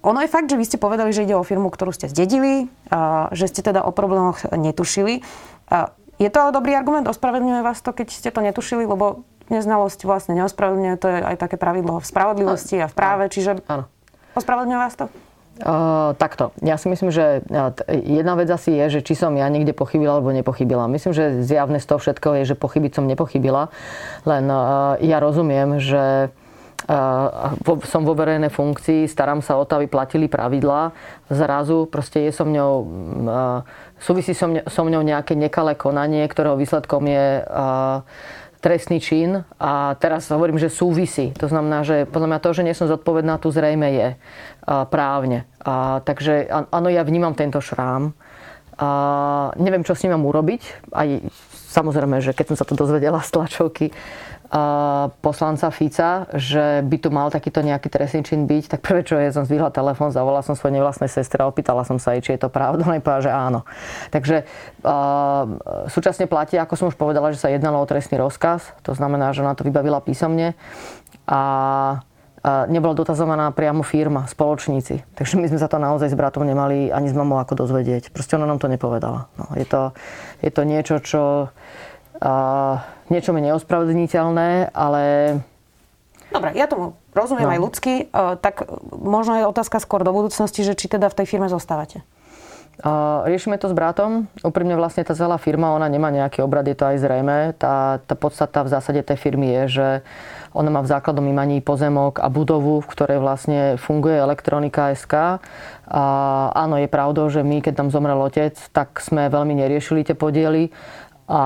Ono 0.00 0.18
je 0.24 0.32
fakt, 0.32 0.48
že 0.48 0.56
vy 0.56 0.64
ste 0.64 0.80
povedali, 0.80 1.12
že 1.12 1.28
ide 1.28 1.36
o 1.36 1.44
firmu, 1.44 1.68
ktorú 1.68 1.92
ste 1.92 2.08
zdedili, 2.08 2.72
uh, 2.88 3.28
že 3.36 3.52
ste 3.52 3.60
teda 3.60 3.84
o 3.84 3.92
problémoch 3.92 4.48
netušili. 4.48 5.20
Uh, 5.68 5.92
je 6.16 6.32
to 6.32 6.40
ale 6.40 6.56
dobrý 6.56 6.72
argument? 6.72 7.10
Ospravedlňuje 7.10 7.60
vás 7.60 7.82
to, 7.82 7.90
keď 7.90 8.08
ste 8.16 8.30
to 8.32 8.40
netušili? 8.40 8.86
Lebo 8.86 9.28
neznalosť 9.48 10.06
vlastne 10.08 10.36
neospravedlňuje, 10.38 10.94
to 11.00 11.08
je 11.08 11.18
aj 11.20 11.36
také 11.40 11.56
pravidlo 11.56 12.00
v 12.00 12.06
spravodlivosti 12.06 12.80
a 12.80 12.88
v 12.88 12.94
práve, 12.94 13.24
čiže 13.28 13.60
Áno. 13.68 13.84
ospravedlňuje 14.36 14.78
vás 14.78 14.94
to? 14.96 15.06
Uh, 15.54 16.18
takto. 16.18 16.50
Ja 16.66 16.74
si 16.74 16.90
myslím, 16.90 17.14
že 17.14 17.46
jedna 17.90 18.34
vec 18.34 18.50
asi 18.50 18.74
je, 18.74 18.98
že 18.98 19.00
či 19.06 19.14
som 19.14 19.30
ja 19.38 19.46
niekde 19.46 19.70
pochybila 19.70 20.18
alebo 20.18 20.34
nepochybila. 20.34 20.90
Myslím, 20.90 21.14
že 21.14 21.46
zjavné 21.46 21.78
z 21.78 21.86
toho 21.86 22.02
všetkého 22.02 22.42
je, 22.42 22.50
že 22.50 22.56
pochybiť 22.58 22.98
som 22.98 23.06
nepochybila. 23.06 23.70
Len 24.26 24.44
uh, 24.50 24.98
ja 24.98 25.22
rozumiem, 25.22 25.78
že 25.78 26.34
som 27.88 28.02
vo 28.04 28.12
verejnej 28.12 28.52
funkcii, 28.52 29.08
starám 29.08 29.40
sa 29.40 29.56
o 29.56 29.64
to, 29.64 29.80
aby 29.80 29.88
platili 29.88 30.28
pravidlá. 30.28 30.92
Zrazu 31.32 31.88
proste 31.88 32.28
je 32.28 32.32
so 32.32 32.44
mňou, 32.44 32.72
súvisí 33.96 34.36
so, 34.36 34.52
mňou, 34.52 34.68
so 34.68 34.82
mňou 34.84 35.00
nejaké 35.00 35.32
nekalé 35.32 35.80
konanie, 35.80 36.28
ktorého 36.28 36.60
výsledkom 36.60 37.08
je 37.08 37.40
trestný 38.64 38.96
čin 38.96 39.44
a 39.60 39.92
teraz 40.00 40.32
hovorím, 40.32 40.56
že 40.56 40.72
súvisí. 40.72 41.36
To 41.36 41.52
znamená, 41.52 41.84
že 41.84 42.08
podľa 42.08 42.28
mňa 42.32 42.40
to, 42.40 42.50
že 42.56 42.64
nie 42.64 42.72
som 42.72 42.88
zodpovedná, 42.88 43.36
tu 43.36 43.52
zrejme 43.52 43.88
je 43.92 44.08
právne. 44.88 45.44
A, 45.60 46.00
takže 46.00 46.48
áno, 46.48 46.88
ja 46.88 47.04
vnímam 47.04 47.36
tento 47.36 47.60
šrám. 47.60 48.16
A 48.80 48.88
neviem, 49.60 49.84
čo 49.84 49.92
s 49.92 50.00
ním 50.08 50.16
mám 50.16 50.24
urobiť. 50.24 50.88
Aj 50.96 51.06
samozrejme, 51.68 52.24
že 52.24 52.32
keď 52.32 52.56
som 52.56 52.56
sa 52.56 52.64
to 52.64 52.72
dozvedela 52.72 53.20
z 53.20 53.36
tlačovky, 53.36 53.92
poslanca 55.24 55.68
Fica, 55.74 56.30
že 56.36 56.84
by 56.84 56.96
tu 57.00 57.08
mal 57.10 57.32
takýto 57.32 57.64
nejaký 57.64 57.88
trestný 57.90 58.22
čin 58.22 58.46
byť, 58.46 58.64
tak 58.76 58.80
prvé, 58.84 59.02
čo 59.02 59.18
je, 59.18 59.34
som 59.34 59.42
zdvihla 59.42 59.74
telefón, 59.74 60.14
zavolala 60.14 60.44
som 60.44 60.54
svojej 60.54 60.78
nevlastnej 60.78 61.10
sestre 61.10 61.42
a 61.42 61.50
opýtala 61.50 61.82
som 61.82 61.98
sa 61.98 62.14
jej, 62.14 62.22
či 62.22 62.30
je 62.36 62.46
to 62.46 62.52
pravda. 62.52 62.84
Ona 62.86 63.02
povedala, 63.02 63.24
že 63.24 63.32
áno. 63.32 63.60
Takže 64.14 64.46
uh, 64.84 65.88
súčasne 65.90 66.30
platí, 66.30 66.54
ako 66.54 66.74
som 66.76 66.86
už 66.92 66.96
povedala, 67.00 67.34
že 67.34 67.40
sa 67.40 67.50
jednalo 67.50 67.82
o 67.82 67.88
trestný 67.88 68.20
rozkaz. 68.20 68.76
To 68.86 68.92
znamená, 68.94 69.34
že 69.34 69.42
ona 69.42 69.58
to 69.58 69.66
vybavila 69.66 69.98
písomne 70.04 70.54
a 71.24 71.40
nebola 72.44 72.92
dotazovaná 72.92 73.48
priamo 73.56 73.80
firma, 73.80 74.28
spoločníci. 74.28 75.16
Takže 75.16 75.40
my 75.40 75.48
sme 75.48 75.56
sa 75.56 75.64
to 75.64 75.80
naozaj 75.80 76.12
s 76.12 76.18
bratom 76.18 76.44
nemali 76.44 76.92
ani 76.92 77.08
s 77.08 77.16
mamou 77.16 77.40
ako 77.40 77.64
dozvedieť. 77.64 78.12
Proste 78.12 78.36
ona 78.36 78.44
nám 78.44 78.60
to 78.60 78.68
nepovedala. 78.68 79.32
No, 79.40 79.48
je, 79.56 79.64
to, 79.64 79.96
je 80.44 80.52
to 80.52 80.62
niečo, 80.68 81.00
čo 81.00 81.48
niečo 83.12 83.30
mi 83.36 83.40
neospravedlniteľné, 83.44 84.72
ale... 84.72 85.02
Dobre, 86.32 86.56
ja 86.56 86.66
tomu 86.66 86.96
rozumiem 87.14 87.46
no. 87.46 87.54
aj 87.54 87.60
ľudsky, 87.62 87.94
e, 87.94 88.04
tak 88.42 88.66
možno 88.90 89.38
je 89.38 89.44
otázka 89.46 89.78
skôr 89.78 90.02
do 90.02 90.10
budúcnosti, 90.10 90.66
že 90.66 90.74
či 90.74 90.90
teda 90.90 91.06
v 91.06 91.18
tej 91.22 91.26
firme 91.30 91.46
zostávate. 91.46 92.02
Riešime 93.24 93.54
to 93.62 93.70
s 93.70 93.74
bratom. 93.76 94.26
Úprimne 94.42 94.74
vlastne 94.74 95.06
tá 95.06 95.14
celá 95.14 95.38
firma, 95.38 95.78
ona 95.78 95.86
nemá 95.86 96.10
nejaký 96.10 96.42
obrad, 96.42 96.66
je 96.66 96.74
to 96.74 96.90
aj 96.90 96.96
zrejme. 96.98 97.54
Tá, 97.54 98.02
tá 98.02 98.14
podstata 98.18 98.66
v 98.66 98.72
zásade 98.74 99.06
tej 99.06 99.14
firmy 99.14 99.54
je, 99.62 99.64
že 99.70 99.88
ona 100.50 100.74
má 100.74 100.82
v 100.82 100.90
základnom 100.90 101.22
imaní 101.22 101.62
pozemok 101.62 102.18
a 102.18 102.26
budovu, 102.26 102.82
v 102.82 102.90
ktorej 102.90 103.22
vlastne 103.22 103.78
funguje 103.78 104.18
elektronika 104.18 104.90
SK. 104.90 105.38
A 105.86 106.04
áno, 106.50 106.74
je 106.82 106.90
pravdou, 106.90 107.30
že 107.30 107.46
my, 107.46 107.62
keď 107.62 107.78
tam 107.78 107.88
zomrel 107.94 108.18
otec, 108.18 108.58
tak 108.74 108.98
sme 108.98 109.30
veľmi 109.30 109.54
neriešili 109.54 110.02
tie 110.02 110.18
podiely 110.18 110.74
a 111.30 111.42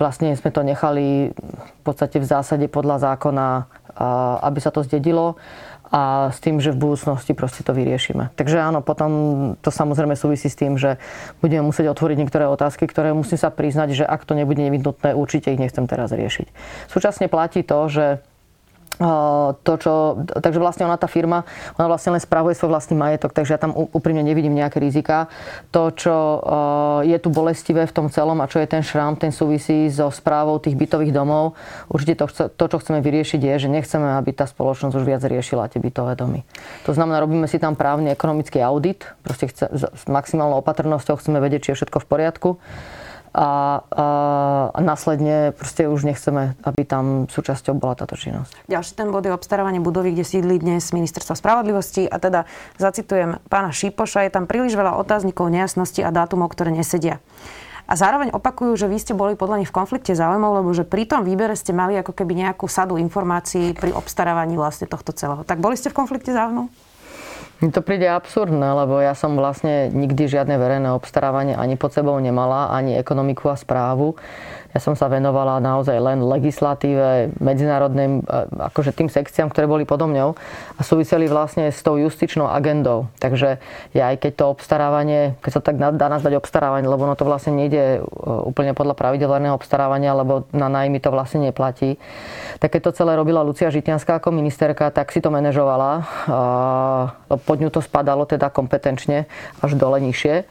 vlastne 0.00 0.32
sme 0.32 0.50
to 0.50 0.64
nechali 0.64 1.30
v 1.36 1.82
podstate 1.84 2.18
v 2.18 2.26
zásade 2.26 2.66
podľa 2.72 3.12
zákona, 3.12 3.46
aby 4.40 4.58
sa 4.58 4.72
to 4.72 4.80
zdedilo 4.80 5.36
a 5.90 6.30
s 6.30 6.38
tým, 6.38 6.62
že 6.62 6.70
v 6.70 6.86
budúcnosti 6.86 7.34
proste 7.34 7.66
to 7.66 7.74
vyriešime. 7.74 8.30
Takže 8.38 8.62
áno, 8.62 8.78
potom 8.78 9.10
to 9.58 9.74
samozrejme 9.74 10.14
súvisí 10.14 10.46
s 10.46 10.54
tým, 10.54 10.78
že 10.78 11.02
budeme 11.42 11.66
musieť 11.66 11.90
otvoriť 11.90 12.16
niektoré 12.16 12.46
otázky, 12.46 12.86
ktoré 12.86 13.10
musím 13.10 13.42
sa 13.42 13.50
priznať, 13.50 13.98
že 13.98 14.04
ak 14.06 14.22
to 14.22 14.38
nebude 14.38 14.62
nevyhnutné, 14.62 15.18
určite 15.18 15.50
ich 15.50 15.58
nechcem 15.58 15.90
teraz 15.90 16.14
riešiť. 16.14 16.46
Súčasne 16.86 17.26
platí 17.26 17.66
to, 17.66 17.90
že 17.90 18.22
to, 19.64 19.72
čo, 19.80 19.92
takže 20.28 20.60
vlastne 20.60 20.84
ona 20.84 21.00
tá 21.00 21.08
firma, 21.08 21.48
ona 21.80 21.88
vlastne 21.88 22.12
len 22.12 22.20
spravuje 22.20 22.52
svoj 22.52 22.76
vlastný 22.76 23.00
majetok, 23.00 23.32
takže 23.32 23.56
ja 23.56 23.60
tam 23.60 23.72
úprimne 23.72 24.20
nevidím 24.20 24.52
nejaké 24.52 24.76
rizika. 24.76 25.32
To, 25.72 25.88
čo 25.88 26.14
je 27.08 27.16
tu 27.16 27.32
bolestivé 27.32 27.88
v 27.88 27.96
tom 27.96 28.12
celom 28.12 28.36
a 28.44 28.50
čo 28.50 28.60
je 28.60 28.68
ten 28.68 28.84
šrám, 28.84 29.16
ten 29.16 29.32
súvisí 29.32 29.88
so 29.88 30.12
správou 30.12 30.60
tých 30.60 30.76
bytových 30.76 31.16
domov. 31.16 31.56
Určite 31.88 32.20
to, 32.20 32.26
to, 32.52 32.64
čo 32.68 32.76
chceme 32.76 33.00
vyriešiť, 33.00 33.40
je, 33.40 33.54
že 33.64 33.68
nechceme, 33.72 34.20
aby 34.20 34.36
tá 34.36 34.44
spoločnosť 34.44 34.92
už 34.92 35.04
viac 35.08 35.24
riešila 35.24 35.72
tie 35.72 35.80
bytové 35.80 36.12
domy. 36.20 36.44
To 36.84 36.92
znamená, 36.92 37.24
robíme 37.24 37.48
si 37.48 37.56
tam 37.56 37.80
právny 37.80 38.12
ekonomický 38.12 38.60
audit, 38.60 39.08
proste 39.24 39.48
chce, 39.48 39.64
s 39.72 40.04
maximálnou 40.12 40.60
opatrnosťou 40.60 41.16
chceme 41.16 41.40
vedieť, 41.40 41.60
či 41.64 41.68
je 41.72 41.78
všetko 41.80 42.04
v 42.04 42.06
poriadku 42.06 42.50
a, 43.30 43.80
a, 43.86 44.06
a 44.74 44.78
následne 44.82 45.54
proste 45.54 45.86
už 45.86 46.02
nechceme, 46.02 46.58
aby 46.66 46.82
tam 46.82 47.30
súčasťou 47.30 47.78
bola 47.78 47.94
táto 47.94 48.18
činnosť. 48.18 48.66
Ďalší 48.66 48.92
ten 48.98 49.08
bod 49.14 49.26
je 49.26 49.32
obstarávanie 49.34 49.78
budovy, 49.78 50.14
kde 50.14 50.26
sídli 50.26 50.58
dnes 50.58 50.90
ministerstvo 50.90 51.38
spravodlivosti 51.38 52.10
a 52.10 52.18
teda 52.18 52.46
zacitujem 52.76 53.38
pána 53.46 53.70
Šípoša, 53.70 54.26
je 54.26 54.34
tam 54.34 54.50
príliš 54.50 54.74
veľa 54.74 54.98
otáznikov, 54.98 55.50
nejasností 55.54 56.02
a 56.02 56.10
dátumov, 56.10 56.50
ktoré 56.50 56.74
nesedia. 56.74 57.22
A 57.90 57.98
zároveň 57.98 58.30
opakujú, 58.30 58.78
že 58.78 58.86
vy 58.86 59.02
ste 59.02 59.18
boli 59.18 59.34
podľa 59.34 59.66
nich 59.66 59.70
v 59.70 59.74
konflikte 59.74 60.14
záujmov, 60.14 60.62
lebo 60.62 60.70
že 60.70 60.86
pri 60.86 61.10
tom 61.10 61.26
výbere 61.26 61.58
ste 61.58 61.74
mali 61.74 61.98
ako 61.98 62.14
keby 62.14 62.38
nejakú 62.38 62.70
sadu 62.70 62.94
informácií 63.02 63.74
pri 63.74 63.90
obstarávaní 63.90 64.54
vlastne 64.54 64.86
tohto 64.86 65.10
celého. 65.10 65.42
Tak 65.42 65.58
boli 65.58 65.74
ste 65.74 65.90
v 65.90 65.98
konflikte 65.98 66.30
záujmov? 66.30 66.70
Mne 67.60 67.76
to 67.76 67.84
príde 67.84 68.08
absurdné, 68.08 68.72
lebo 68.72 69.04
ja 69.04 69.12
som 69.12 69.36
vlastne 69.36 69.92
nikdy 69.92 70.32
žiadne 70.32 70.56
verejné 70.56 70.88
obstarávanie 70.96 71.52
ani 71.52 71.76
pod 71.76 71.92
sebou 71.92 72.16
nemala, 72.16 72.72
ani 72.72 72.96
ekonomiku 72.96 73.52
a 73.52 73.56
správu. 73.60 74.16
Ja 74.70 74.78
som 74.78 74.94
sa 74.94 75.10
venovala 75.10 75.58
naozaj 75.58 75.98
len 75.98 76.22
legislatíve, 76.22 77.34
medzinárodným, 77.42 78.22
akože 78.70 78.94
tým 78.94 79.10
sekciám, 79.10 79.50
ktoré 79.50 79.66
boli 79.66 79.82
podo 79.82 80.06
mňou 80.06 80.38
a 80.78 80.80
súviseli 80.86 81.26
vlastne 81.26 81.74
s 81.74 81.82
tou 81.82 81.98
justičnou 81.98 82.46
agendou. 82.46 83.10
Takže 83.18 83.58
ja 83.98 84.14
aj 84.14 84.22
keď 84.22 84.32
to 84.38 84.44
obstarávanie, 84.46 85.34
keď 85.42 85.50
sa 85.50 85.60
tak 85.60 85.76
dá 85.78 86.06
nazvať 86.06 86.38
obstarávanie, 86.38 86.86
lebo 86.86 87.02
no 87.02 87.18
to 87.18 87.26
vlastne 87.26 87.58
nejde 87.58 87.98
e, 87.98 88.00
úplne 88.22 88.70
podľa 88.70 88.94
pravidelného 88.94 89.58
obstarávania, 89.58 90.14
lebo 90.14 90.46
na 90.54 90.70
nájmy 90.70 91.02
to 91.02 91.10
vlastne 91.10 91.50
neplatí. 91.50 91.98
Tak 92.62 92.78
keď 92.78 92.80
to 92.90 92.96
celé 93.02 93.18
robila 93.18 93.42
Lucia 93.42 93.74
Žitňanská 93.74 94.22
ako 94.22 94.30
ministerka, 94.30 94.94
tak 94.94 95.10
si 95.10 95.18
to 95.18 95.34
manažovala. 95.34 96.06
Pod 97.26 97.58
ňu 97.58 97.74
to 97.74 97.82
spadalo 97.82 98.22
teda 98.22 98.54
kompetenčne 98.54 99.26
až 99.58 99.74
dole 99.74 99.98
nižšie. 99.98 100.46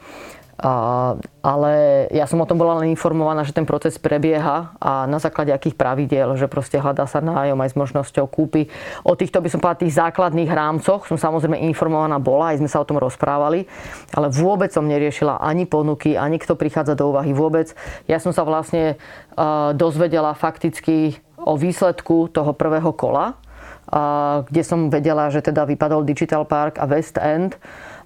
A, 0.60 1.16
ale 1.40 2.04
ja 2.12 2.28
som 2.28 2.36
o 2.36 2.44
tom 2.44 2.60
bola 2.60 2.84
len 2.84 2.92
informovaná, 2.92 3.48
že 3.48 3.56
ten 3.56 3.64
proces 3.64 3.96
prebieha 3.96 4.76
a 4.76 5.08
na 5.08 5.16
základe 5.16 5.56
akých 5.56 5.72
pravidiel, 5.72 6.36
že 6.36 6.52
proste 6.52 6.76
hľadá 6.76 7.08
sa 7.08 7.24
nájom 7.24 7.56
aj 7.56 7.72
s 7.72 7.78
možnosťou 7.80 8.28
kúpy. 8.28 8.68
O 9.00 9.16
týchto 9.16 9.40
by 9.40 9.48
som 9.48 9.64
povedala 9.64 9.88
tých 9.88 9.96
základných 9.96 10.52
rámcoch 10.52 11.08
som 11.08 11.16
samozrejme 11.16 11.64
informovaná 11.64 12.20
bola, 12.20 12.52
aj 12.52 12.60
sme 12.60 12.68
sa 12.68 12.84
o 12.84 12.84
tom 12.84 13.00
rozprávali, 13.00 13.64
ale 14.12 14.28
vôbec 14.28 14.68
som 14.68 14.84
neriešila 14.84 15.40
ani 15.40 15.64
ponuky, 15.64 16.20
ani 16.20 16.36
kto 16.36 16.60
prichádza 16.60 16.92
do 16.92 17.08
úvahy 17.08 17.32
vôbec. 17.32 17.72
Ja 18.04 18.20
som 18.20 18.36
sa 18.36 18.44
vlastne 18.44 19.00
uh, 19.40 19.72
dozvedela 19.72 20.36
fakticky 20.36 21.16
o 21.40 21.56
výsledku 21.56 22.28
toho 22.36 22.52
prvého 22.52 22.92
kola, 22.92 23.32
uh, 23.32 24.44
kde 24.44 24.60
som 24.60 24.92
vedela, 24.92 25.32
že 25.32 25.40
teda 25.40 25.64
vypadol 25.64 26.04
Digital 26.04 26.44
Park 26.44 26.76
a 26.76 26.84
West 26.84 27.16
End 27.16 27.56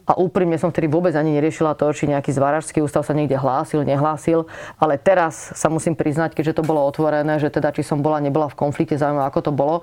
a 0.04 0.20
úprimne 0.20 0.60
som 0.60 0.68
vtedy 0.68 0.84
vôbec 0.84 1.16
ani 1.16 1.32
neriešila 1.32 1.72
to, 1.80 1.88
či 1.96 2.04
nejaký 2.04 2.28
zváračský 2.28 2.84
ústav 2.84 3.08
sa 3.08 3.16
niekde 3.16 3.40
hlásil, 3.40 3.88
nehlásil. 3.88 4.44
Ale 4.76 5.00
teraz 5.00 5.56
sa 5.56 5.72
musím 5.72 5.96
priznať, 5.96 6.36
keďže 6.36 6.60
to 6.60 6.62
bolo 6.62 6.84
otvorené, 6.84 7.40
že 7.40 7.48
teda 7.48 7.72
či 7.72 7.80
som 7.80 8.04
bola, 8.04 8.20
nebola 8.20 8.52
v 8.52 8.56
konflikte 8.58 9.00
zaujímavé, 9.00 9.24
ako 9.32 9.40
to 9.48 9.52
bolo, 9.56 9.76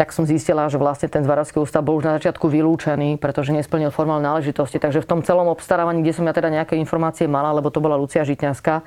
tak 0.00 0.16
som 0.16 0.24
zistila, 0.24 0.72
že 0.72 0.80
vlastne 0.80 1.12
ten 1.12 1.20
zváračský 1.20 1.60
ústav 1.60 1.84
bol 1.84 2.00
už 2.00 2.08
na 2.08 2.16
začiatku 2.16 2.48
vylúčený, 2.48 3.20
pretože 3.20 3.52
nesplnil 3.52 3.92
formálne 3.92 4.24
náležitosti. 4.24 4.80
Takže 4.80 5.04
v 5.04 5.08
tom 5.08 5.20
celom 5.20 5.52
obstarávaní, 5.52 6.00
kde 6.00 6.16
som 6.16 6.24
ja 6.24 6.32
teda 6.32 6.48
nejaké 6.48 6.80
informácie 6.80 7.28
mala, 7.28 7.52
lebo 7.52 7.68
to 7.68 7.84
bola 7.84 8.00
Lucia 8.00 8.24
Žitňanská, 8.24 8.80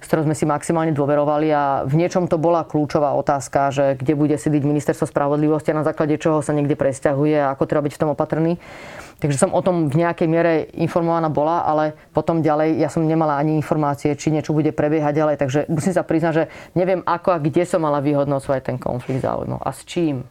s 0.00 0.08
ktorou 0.08 0.24
sme 0.24 0.36
si 0.36 0.48
maximálne 0.48 0.96
dôverovali 0.96 1.48
a 1.52 1.84
v 1.84 2.00
niečom 2.00 2.24
to 2.24 2.40
bola 2.40 2.64
kľúčová 2.64 3.12
otázka, 3.20 3.68
že 3.68 3.84
kde 4.00 4.16
bude 4.16 4.36
sídiť 4.36 4.64
ministerstvo 4.64 5.04
spravodlivosti 5.04 5.76
a 5.76 5.80
na 5.80 5.84
základe 5.84 6.16
čoho 6.16 6.40
sa 6.40 6.56
niekde 6.56 6.72
presťahuje 6.72 7.36
a 7.36 7.52
ako 7.52 7.68
treba 7.68 7.84
byť 7.84 7.94
v 7.96 8.00
tom 8.00 8.12
opatrný. 8.16 8.56
Takže 9.20 9.36
som 9.36 9.52
o 9.52 9.60
tom 9.60 9.92
v 9.92 10.00
nejakej 10.00 10.28
miere 10.28 10.52
informovaná 10.80 11.28
bola, 11.28 11.68
ale 11.68 11.92
potom 12.16 12.40
ďalej 12.40 12.80
ja 12.80 12.88
som 12.88 13.04
nemala 13.04 13.36
ani 13.36 13.52
informácie, 13.52 14.16
či 14.16 14.32
niečo 14.32 14.56
bude 14.56 14.72
prebiehať 14.72 15.12
ďalej. 15.12 15.36
Takže 15.36 15.60
musím 15.68 15.92
sa 15.92 16.02
priznať, 16.02 16.32
že 16.32 16.44
neviem 16.72 17.04
ako 17.04 17.36
a 17.36 17.42
kde 17.42 17.68
som 17.68 17.84
mala 17.84 18.00
vyhodnocovať 18.00 18.60
ten 18.64 18.76
konflikt 18.80 19.20
záujmov 19.20 19.60
a 19.60 19.70
s 19.76 19.84
čím. 19.84 20.24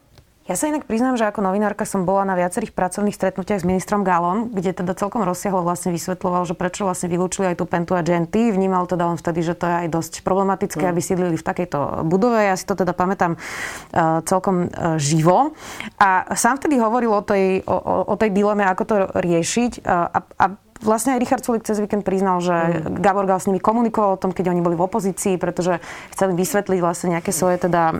Ja 0.49 0.57
sa 0.57 0.65
inak 0.65 0.89
priznám, 0.89 1.13
že 1.13 1.29
ako 1.29 1.45
novinárka 1.45 1.85
som 1.85 2.09
bola 2.09 2.25
na 2.25 2.33
viacerých 2.33 2.73
pracovných 2.73 3.13
stretnutiach 3.13 3.61
s 3.61 3.69
ministrom 3.69 4.01
Galom, 4.01 4.49
kde 4.49 4.73
teda 4.73 4.97
celkom 4.97 5.21
rozsiahlo 5.21 5.61
vlastne 5.61 5.93
vysvetloval, 5.93 6.49
že 6.49 6.57
prečo 6.57 6.89
vlastne 6.89 7.05
vylúčili 7.05 7.53
aj 7.53 7.61
tú 7.61 7.69
Pentu 7.69 7.93
a 7.93 8.01
GNT. 8.01 8.57
Vnímal 8.57 8.89
teda 8.89 9.05
on 9.05 9.13
vtedy, 9.13 9.45
že 9.45 9.53
to 9.53 9.69
je 9.69 9.85
aj 9.85 9.87
dosť 9.93 10.13
problematické, 10.25 10.81
mm. 10.81 10.89
aby 10.89 11.01
sídlili 11.05 11.37
v 11.37 11.45
takejto 11.45 12.01
budove. 12.09 12.41
Ja 12.41 12.57
si 12.57 12.65
to 12.65 12.73
teda 12.73 12.97
pamätám 12.97 13.37
uh, 13.37 14.25
celkom 14.25 14.73
uh, 14.73 14.97
živo. 14.97 15.53
A 16.01 16.33
sám 16.33 16.57
vtedy 16.57 16.81
hovoril 16.81 17.13
o 17.13 17.21
tej, 17.21 17.61
o, 17.69 17.77
o, 17.77 17.95
o 18.09 18.15
tej 18.17 18.33
dileme, 18.33 18.65
ako 18.65 18.83
to 18.89 18.95
riešiť. 19.21 19.85
Uh, 19.85 20.09
a, 20.09 20.19
a 20.33 20.45
Vlastne 20.79 21.15
aj 21.15 21.21
Richard 21.21 21.43
Sulik 21.43 21.67
cez 21.67 21.75
víkend 21.79 22.07
priznal, 22.07 22.39
že 22.39 22.55
mm. 22.55 23.03
Gabor 23.03 23.27
Gal 23.27 23.43
s 23.43 23.51
nimi 23.51 23.59
komunikoval 23.59 24.15
o 24.15 24.21
tom, 24.21 24.31
keď 24.31 24.55
oni 24.55 24.63
boli 24.63 24.79
v 24.79 24.87
opozícii, 24.87 25.35
pretože 25.35 25.83
chceli 26.15 26.35
vysvetliť 26.39 26.79
vlastne 26.79 27.19
nejaké 27.19 27.35
svoje 27.35 27.59
teda 27.59 27.99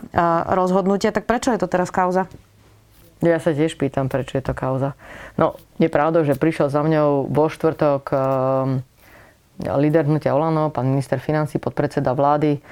rozhodnutia. 0.56 1.12
Tak 1.12 1.28
prečo 1.28 1.52
je 1.52 1.60
to 1.60 1.68
teraz 1.68 1.92
kauza? 1.92 2.24
Ja 3.20 3.36
sa 3.36 3.52
tiež 3.52 3.76
pýtam, 3.76 4.08
prečo 4.08 4.40
je 4.40 4.44
to 4.48 4.56
kauza. 4.56 4.96
No, 5.36 5.60
je 5.76 5.92
pravda, 5.92 6.24
že 6.24 6.40
prišiel 6.40 6.72
za 6.72 6.80
mňou 6.80 7.28
vo 7.28 7.52
štvrtok 7.52 8.02
uh, 8.16 8.80
líder 9.60 10.08
hnutia 10.08 10.32
Olano, 10.32 10.72
pán 10.72 10.88
minister 10.88 11.20
financí, 11.20 11.60
podpredseda 11.60 12.16
vlády 12.16 12.64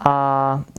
A 0.00 0.14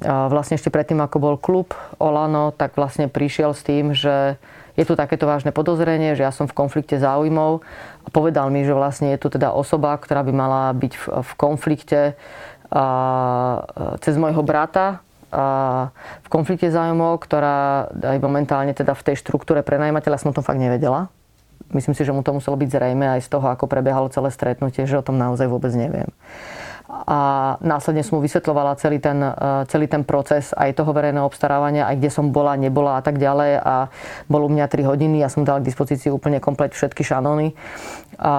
vlastne 0.01 0.58
ešte 0.58 0.74
predtým, 0.74 0.98
ako 0.98 1.18
bol 1.22 1.36
klub 1.38 1.78
Olano, 2.01 2.50
tak 2.50 2.74
vlastne 2.74 3.06
prišiel 3.06 3.54
s 3.54 3.62
tým, 3.62 3.94
že 3.94 4.42
je 4.75 4.84
tu 4.88 4.94
takéto 4.96 5.28
vážne 5.28 5.51
podozrenie, 5.51 6.16
že 6.16 6.24
ja 6.24 6.32
som 6.32 6.48
v 6.48 6.56
konflikte 6.56 6.96
záujmov 6.98 7.63
a 8.04 8.08
povedal 8.10 8.48
mi, 8.50 8.63
že 8.63 8.75
vlastne 8.75 9.12
je 9.16 9.20
tu 9.20 9.28
teda 9.28 9.51
osoba, 9.51 9.96
ktorá 10.00 10.24
by 10.24 10.34
mala 10.34 10.63
byť 10.75 10.94
v, 10.96 11.04
v 11.22 11.32
konflikte 11.36 12.01
a, 12.72 12.86
cez 14.00 14.16
môjho 14.16 14.42
brata 14.44 15.04
a 15.32 15.46
v 16.24 16.28
konflikte 16.28 16.68
záujmov, 16.68 17.20
ktorá 17.24 17.88
aj 17.92 18.20
momentálne 18.20 18.75
teda 18.75 18.92
v 18.96 19.06
tej 19.12 19.16
štruktúre 19.20 19.63
prenajímateľa 19.63 20.20
som 20.20 20.32
o 20.32 20.36
tom 20.36 20.44
fakt 20.44 20.60
nevedela. 20.60 21.08
Myslím 21.72 21.96
si, 21.96 22.04
že 22.04 22.12
mu 22.12 22.20
to 22.20 22.36
muselo 22.36 22.60
byť 22.60 22.68
zrejme 22.68 23.16
aj 23.16 23.24
z 23.24 23.32
toho, 23.32 23.48
ako 23.48 23.63
prebiehalo 23.63 24.12
celé 24.12 24.28
stretnutie, 24.28 24.84
že 24.84 25.00
o 25.00 25.06
tom 25.06 25.16
naozaj 25.16 25.48
vôbec 25.48 25.72
neviem 25.72 26.12
a 26.92 27.20
následne 27.64 28.04
som 28.04 28.20
mu 28.20 28.22
vysvetľovala 28.28 28.76
celý 28.76 29.00
ten, 29.00 29.16
e, 29.24 29.64
celý 29.72 29.88
ten 29.88 30.04
proces 30.04 30.52
aj 30.52 30.76
toho 30.76 30.92
verejného 30.92 31.24
obstarávania, 31.24 31.88
aj 31.88 31.96
kde 32.04 32.10
som 32.12 32.36
bola, 32.36 32.60
nebola 32.60 33.00
a 33.00 33.02
tak 33.02 33.16
ďalej 33.16 33.64
a 33.64 33.88
bolo 34.28 34.48
u 34.48 34.52
mňa 34.52 34.68
3 34.68 34.84
hodiny, 34.84 35.24
ja 35.24 35.32
som 35.32 35.48
dala 35.48 35.64
k 35.64 35.72
dispozícii 35.72 36.12
úplne 36.12 36.44
komplet 36.44 36.76
všetky 36.76 37.02
šanóny. 37.02 37.56
A 38.22 38.34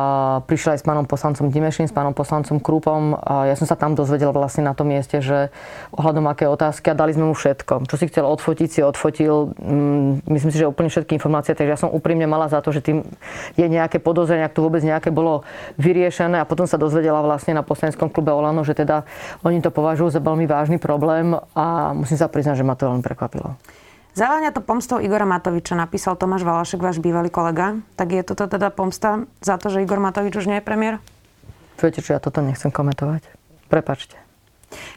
prišla 0.47 0.77
aj 0.77 0.79
s 0.79 0.87
pánom 0.87 1.09
poslancom 1.09 1.51
Dimešin, 1.51 1.91
s 1.91 1.97
pánom 1.97 2.15
poslancom 2.15 2.63
Krúpom 2.63 3.19
a 3.19 3.51
ja 3.51 3.59
som 3.59 3.67
sa 3.67 3.75
tam 3.75 3.99
dozvedela 3.99 4.31
vlastne 4.31 4.63
na 4.63 4.77
tom 4.79 4.93
mieste, 4.93 5.19
že 5.19 5.51
ohľadom 5.97 6.29
aké 6.31 6.47
otázky 6.47 6.93
a 6.93 6.95
dali 6.95 7.17
sme 7.17 7.27
mu 7.27 7.35
všetko. 7.35 7.91
Čo 7.91 7.97
si 7.99 8.07
chcel 8.07 8.23
odfotiť, 8.23 8.69
si 8.69 8.81
odfotil. 8.85 9.51
Mm, 9.59 10.23
myslím 10.29 10.51
si, 10.55 10.63
že 10.63 10.71
úplne 10.71 10.87
všetky 10.87 11.19
informácie, 11.19 11.59
takže 11.59 11.73
ja 11.73 11.81
som 11.81 11.91
úprimne 11.91 12.31
mala 12.31 12.47
za 12.47 12.63
to, 12.63 12.71
že 12.71 12.85
tým 12.85 13.03
je 13.59 13.67
nejaké 13.67 13.99
podozrenie, 13.99 14.47
ak 14.47 14.55
to 14.55 14.63
vôbec 14.63 14.87
nejaké 14.87 15.11
bolo 15.11 15.43
vyriešené 15.83 16.39
a 16.39 16.47
potom 16.47 16.69
sa 16.71 16.79
dozvedela 16.79 17.19
vlastne 17.19 17.59
na 17.59 17.67
poslaneckom 17.67 18.07
klube 18.07 18.31
Olano, 18.43 18.67
že 18.67 18.75
teda 18.75 19.07
oni 19.47 19.63
to 19.63 19.71
považujú 19.71 20.11
za 20.11 20.21
veľmi 20.21 20.51
vážny 20.51 20.83
problém 20.83 21.39
a 21.55 21.95
musím 21.95 22.19
sa 22.19 22.27
priznať, 22.27 22.59
že 22.61 22.67
ma 22.67 22.75
to 22.75 22.91
veľmi 22.91 23.07
prekvapilo. 23.07 23.55
Zaváňa 24.13 24.53
to 24.53 24.61
pomstou 24.61 25.01
Igora 25.01 25.25
Matoviča, 25.25 25.73
napísal 25.73 26.21
Tomáš 26.21 26.45
Valašek, 26.45 26.85
váš 26.85 27.01
bývalý 27.01 27.33
kolega. 27.33 27.81
Tak 27.97 28.13
je 28.13 28.21
toto 28.21 28.45
teda 28.45 28.69
pomsta 28.69 29.25
za 29.41 29.57
to, 29.57 29.73
že 29.73 29.81
Igor 29.81 30.05
Matovič 30.05 30.37
už 30.37 30.53
nie 30.53 30.61
je 30.61 30.65
premiér? 30.67 31.01
Viete 31.81 32.05
čo, 32.05 32.13
ja 32.13 32.21
toto 32.21 32.45
nechcem 32.45 32.69
komentovať. 32.69 33.25
Prepačte. 33.73 34.22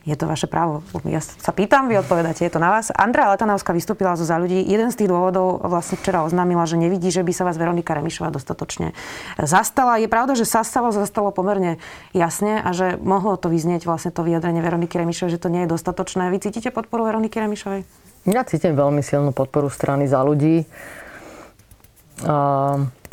Je 0.04 0.16
to 0.16 0.30
vaše 0.30 0.46
právo. 0.46 0.86
Ja 1.06 1.20
sa 1.22 1.52
pýtam, 1.52 1.88
vy 1.88 2.02
odpovedáte, 2.02 2.46
je 2.46 2.54
to 2.54 2.62
na 2.62 2.72
vás. 2.72 2.92
Andrea 2.94 3.32
Letanovská 3.32 3.72
vystúpila 3.72 4.18
zo 4.20 4.28
za 4.28 4.36
ľudí. 4.40 4.64
Jeden 4.64 4.92
z 4.92 5.04
tých 5.04 5.10
dôvodov 5.10 5.64
vlastne 5.66 5.96
včera 6.00 6.26
oznámila, 6.26 6.68
že 6.68 6.76
nevidí, 6.80 7.10
že 7.14 7.24
by 7.24 7.32
sa 7.32 7.44
vás 7.48 7.56
Veronika 7.56 7.94
Remišová 7.96 8.34
dostatočne 8.34 8.92
zastala. 9.40 10.02
Je 10.02 10.12
pravda, 10.12 10.36
že 10.36 10.46
sa 10.46 10.66
stalo, 10.66 10.90
zastalo 10.90 11.30
pomerne 11.30 11.78
jasne 12.16 12.60
a 12.60 12.70
že 12.74 13.00
mohlo 13.00 13.38
to 13.40 13.48
vyznieť 13.52 13.86
vlastne 13.86 14.12
to 14.12 14.26
vyjadrenie 14.26 14.60
Veroniky 14.60 15.00
Remišovej, 15.00 15.38
že 15.38 15.42
to 15.42 15.50
nie 15.54 15.64
je 15.66 15.74
dostatočné. 15.74 16.32
Vy 16.32 16.44
cítite 16.44 16.70
podporu 16.74 17.08
Veroniky 17.08 17.38
Remišovej? 17.42 17.82
Ja 18.26 18.42
cítim 18.42 18.74
veľmi 18.74 19.06
silnú 19.06 19.32
podporu 19.32 19.70
strany 19.70 20.10
za 20.10 20.26
ľudí. 20.26 20.66
Uh 22.26 23.05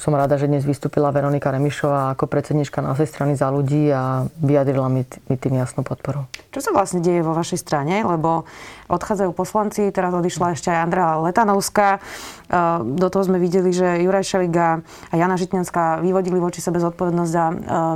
som 0.00 0.16
rada, 0.16 0.40
že 0.40 0.48
dnes 0.48 0.64
vystúpila 0.64 1.12
Veronika 1.12 1.52
Remišová 1.52 2.16
ako 2.16 2.24
predsednička 2.24 2.80
našej 2.80 3.04
strany 3.04 3.36
za 3.36 3.52
ľudí 3.52 3.92
a 3.92 4.24
vyjadrila 4.40 4.88
mi, 4.88 5.04
mi 5.28 5.36
tým 5.36 5.60
jasnú 5.60 5.84
podporu. 5.84 6.24
Čo 6.48 6.64
sa 6.64 6.70
vlastne 6.72 7.04
deje 7.04 7.20
vo 7.20 7.36
vašej 7.36 7.60
strane? 7.60 8.00
Lebo 8.00 8.48
odchádzajú 8.88 9.36
poslanci, 9.36 9.92
teraz 9.92 10.16
odišla 10.16 10.56
ešte 10.56 10.72
aj 10.72 10.88
Andrea 10.88 11.20
Letanovská. 11.20 12.00
Do 12.80 13.06
toho 13.12 13.22
sme 13.28 13.36
videli, 13.36 13.76
že 13.76 14.00
Juraj 14.00 14.24
Šeliga 14.24 14.80
a 15.12 15.14
Jana 15.20 15.36
Žitňanská 15.36 16.00
vyvodili 16.00 16.40
voči 16.40 16.64
sebe 16.64 16.80
zodpovednosť 16.80 17.30
za 17.30 17.44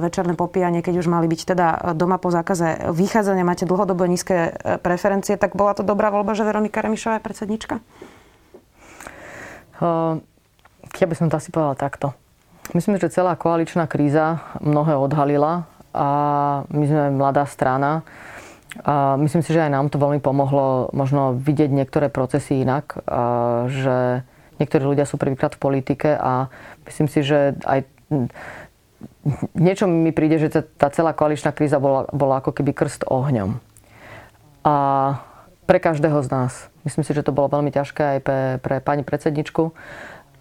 večerné 0.05 0.37
popíjanie, 0.37 0.85
keď 0.85 1.01
už 1.01 1.09
mali 1.09 1.25
byť 1.25 1.41
teda 1.57 1.97
doma 1.97 2.21
po 2.21 2.29
zákaze 2.29 2.93
vychádzania. 2.93 3.49
Máte 3.49 3.65
dlhodobo 3.65 4.05
nízke 4.05 4.53
e, 4.53 4.77
preferencie, 4.77 5.41
tak 5.41 5.57
bola 5.57 5.73
to 5.73 5.81
dobrá 5.81 6.13
voľba, 6.13 6.37
že 6.37 6.45
Veronika 6.45 6.85
Remišová 6.85 7.17
je 7.17 7.25
predsednička? 7.25 7.75
Uh 9.81 10.21
ja 10.99 11.07
by 11.11 11.15
som 11.19 11.27
to 11.31 11.39
asi 11.39 11.51
povedala 11.51 11.75
takto. 11.75 12.15
Myslím, 12.73 12.97
že 12.97 13.13
celá 13.13 13.37
koaličná 13.37 13.85
kríza 13.85 14.41
mnohé 14.63 14.97
odhalila 14.97 15.69
a 15.93 16.09
my 16.73 16.85
sme 16.89 17.05
mladá 17.13 17.45
strana. 17.45 18.07
A 18.83 19.15
myslím 19.21 19.45
si, 19.47 19.55
že 19.55 19.63
aj 19.63 19.71
nám 19.71 19.87
to 19.93 20.03
veľmi 20.03 20.19
pomohlo 20.19 20.91
možno 20.91 21.39
vidieť 21.39 21.71
niektoré 21.71 22.11
procesy 22.11 22.67
inak, 22.67 22.99
a 23.07 23.71
že 23.71 24.27
niektorí 24.59 24.83
ľudia 24.83 25.07
sú 25.07 25.15
prvýkrát 25.15 25.55
v 25.55 25.63
politike 25.63 26.11
a 26.19 26.51
myslím 26.89 27.07
si, 27.07 27.23
že 27.23 27.55
aj 27.63 27.87
niečo 29.55 29.87
mi 29.87 30.11
príde, 30.11 30.43
že 30.43 30.51
tá 30.51 30.91
celá 30.91 31.15
koaličná 31.15 31.55
kríza 31.55 31.79
bola, 31.79 32.11
bola 32.11 32.43
ako 32.43 32.51
keby 32.51 32.75
krst 32.75 33.07
ohňom. 33.07 33.63
A 34.67 34.75
pre 35.65 35.79
každého 35.79 36.21
z 36.25 36.29
nás. 36.29 36.53
Myslím 36.85 37.05
si, 37.05 37.17
že 37.17 37.25
to 37.25 37.33
bolo 37.33 37.49
veľmi 37.49 37.73
ťažké 37.73 38.19
aj 38.19 38.21
pre, 38.21 38.41
pre 38.61 38.77
pani 38.85 39.01
predsedničku 39.01 39.73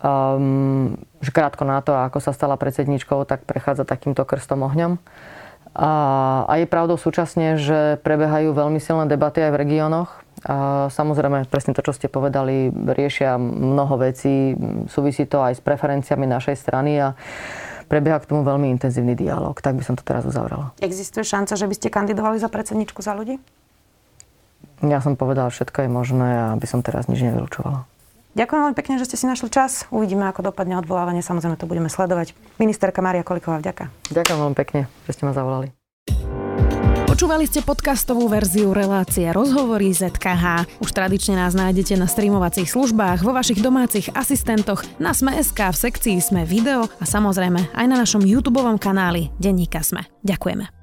um, 0.03 0.99
že 1.23 1.31
krátko 1.31 1.63
na 1.63 1.79
to, 1.79 1.95
ako 1.95 2.19
sa 2.19 2.35
stala 2.35 2.59
predsedničkou, 2.59 3.23
tak 3.23 3.47
prechádza 3.47 3.87
takýmto 3.87 4.27
krstom 4.27 4.67
ohňom. 4.67 4.99
A, 5.73 5.89
a 6.45 6.53
je 6.61 6.69
pravdou 6.69 7.01
súčasne, 7.01 7.57
že 7.57 7.97
prebehajú 8.05 8.53
veľmi 8.53 8.77
silné 8.77 9.09
debaty 9.09 9.41
aj 9.41 9.51
v 9.57 9.61
regiónoch. 9.65 10.11
A 10.43 10.85
samozrejme, 10.91 11.49
presne 11.49 11.73
to, 11.73 11.81
čo 11.81 11.95
ste 11.95 12.11
povedali, 12.11 12.69
riešia 12.69 13.39
mnoho 13.39 13.97
vecí, 13.97 14.53
súvisí 14.91 15.25
to 15.25 15.41
aj 15.41 15.57
s 15.57 15.61
preferenciami 15.63 16.29
našej 16.29 16.55
strany 16.59 16.99
a 16.99 17.17
prebieha 17.87 18.19
k 18.21 18.29
tomu 18.29 18.45
veľmi 18.45 18.69
intenzívny 18.69 19.17
dialog. 19.17 19.57
Tak 19.57 19.73
by 19.79 19.83
som 19.87 19.95
to 19.97 20.03
teraz 20.05 20.27
uzavrela. 20.27 20.75
Existuje 20.83 21.25
šanca, 21.25 21.57
že 21.57 21.65
by 21.65 21.75
ste 21.79 21.87
kandidovali 21.89 22.37
za 22.37 22.51
predsedničku 22.51 23.01
za 23.01 23.17
ľudí? 23.17 23.41
Ja 24.83 24.99
som 24.99 25.15
povedala, 25.15 25.47
všetko 25.47 25.87
je 25.87 25.89
možné 25.89 26.29
a 26.37 26.45
aby 26.53 26.67
som 26.67 26.83
teraz 26.83 27.07
nič 27.07 27.23
nevylučovala. 27.23 27.87
Ďakujem 28.33 28.61
veľmi 28.65 28.77
pekne, 28.77 28.97
že 28.97 29.05
ste 29.05 29.17
si 29.17 29.25
našli 29.29 29.53
čas. 29.53 29.85
Uvidíme, 29.93 30.25
ako 30.25 30.49
dopadne 30.49 30.81
odvolávanie. 30.81 31.21
Samozrejme, 31.21 31.53
to 31.53 31.69
budeme 31.69 31.89
sledovať. 31.89 32.33
Ministerka 32.57 33.05
Mária 33.05 33.21
Koliková, 33.21 33.61
vďaka. 33.61 33.93
Ďakujem 34.09 34.37
veľmi 34.41 34.57
pekne, 34.57 34.89
že 35.05 35.13
ste 35.13 35.23
ma 35.29 35.37
zavolali. 35.37 35.69
Počúvali 37.13 37.45
ste 37.45 37.61
podcastovú 37.61 38.25
verziu 38.25 38.73
relácie 38.73 39.29
Rozhovory 39.29 39.93
ZKH. 39.93 40.65
Už 40.81 40.89
tradične 40.89 41.37
nás 41.37 41.53
nájdete 41.53 41.93
na 41.93 42.09
streamovacích 42.09 42.65
službách, 42.65 43.21
vo 43.21 43.37
vašich 43.37 43.61
domácich 43.61 44.09
asistentoch, 44.17 44.81
na 44.97 45.13
Sme.sk, 45.13 45.55
v 45.55 45.77
sekcii 45.77 46.17
Sme 46.17 46.41
video 46.41 46.89
a 46.97 47.05
samozrejme 47.05 47.69
aj 47.69 47.85
na 47.85 48.01
našom 48.01 48.25
YouTube 48.25 48.65
kanáli 48.81 49.29
Denníka 49.37 49.85
Sme. 49.85 50.09
Ďakujeme. 50.25 50.82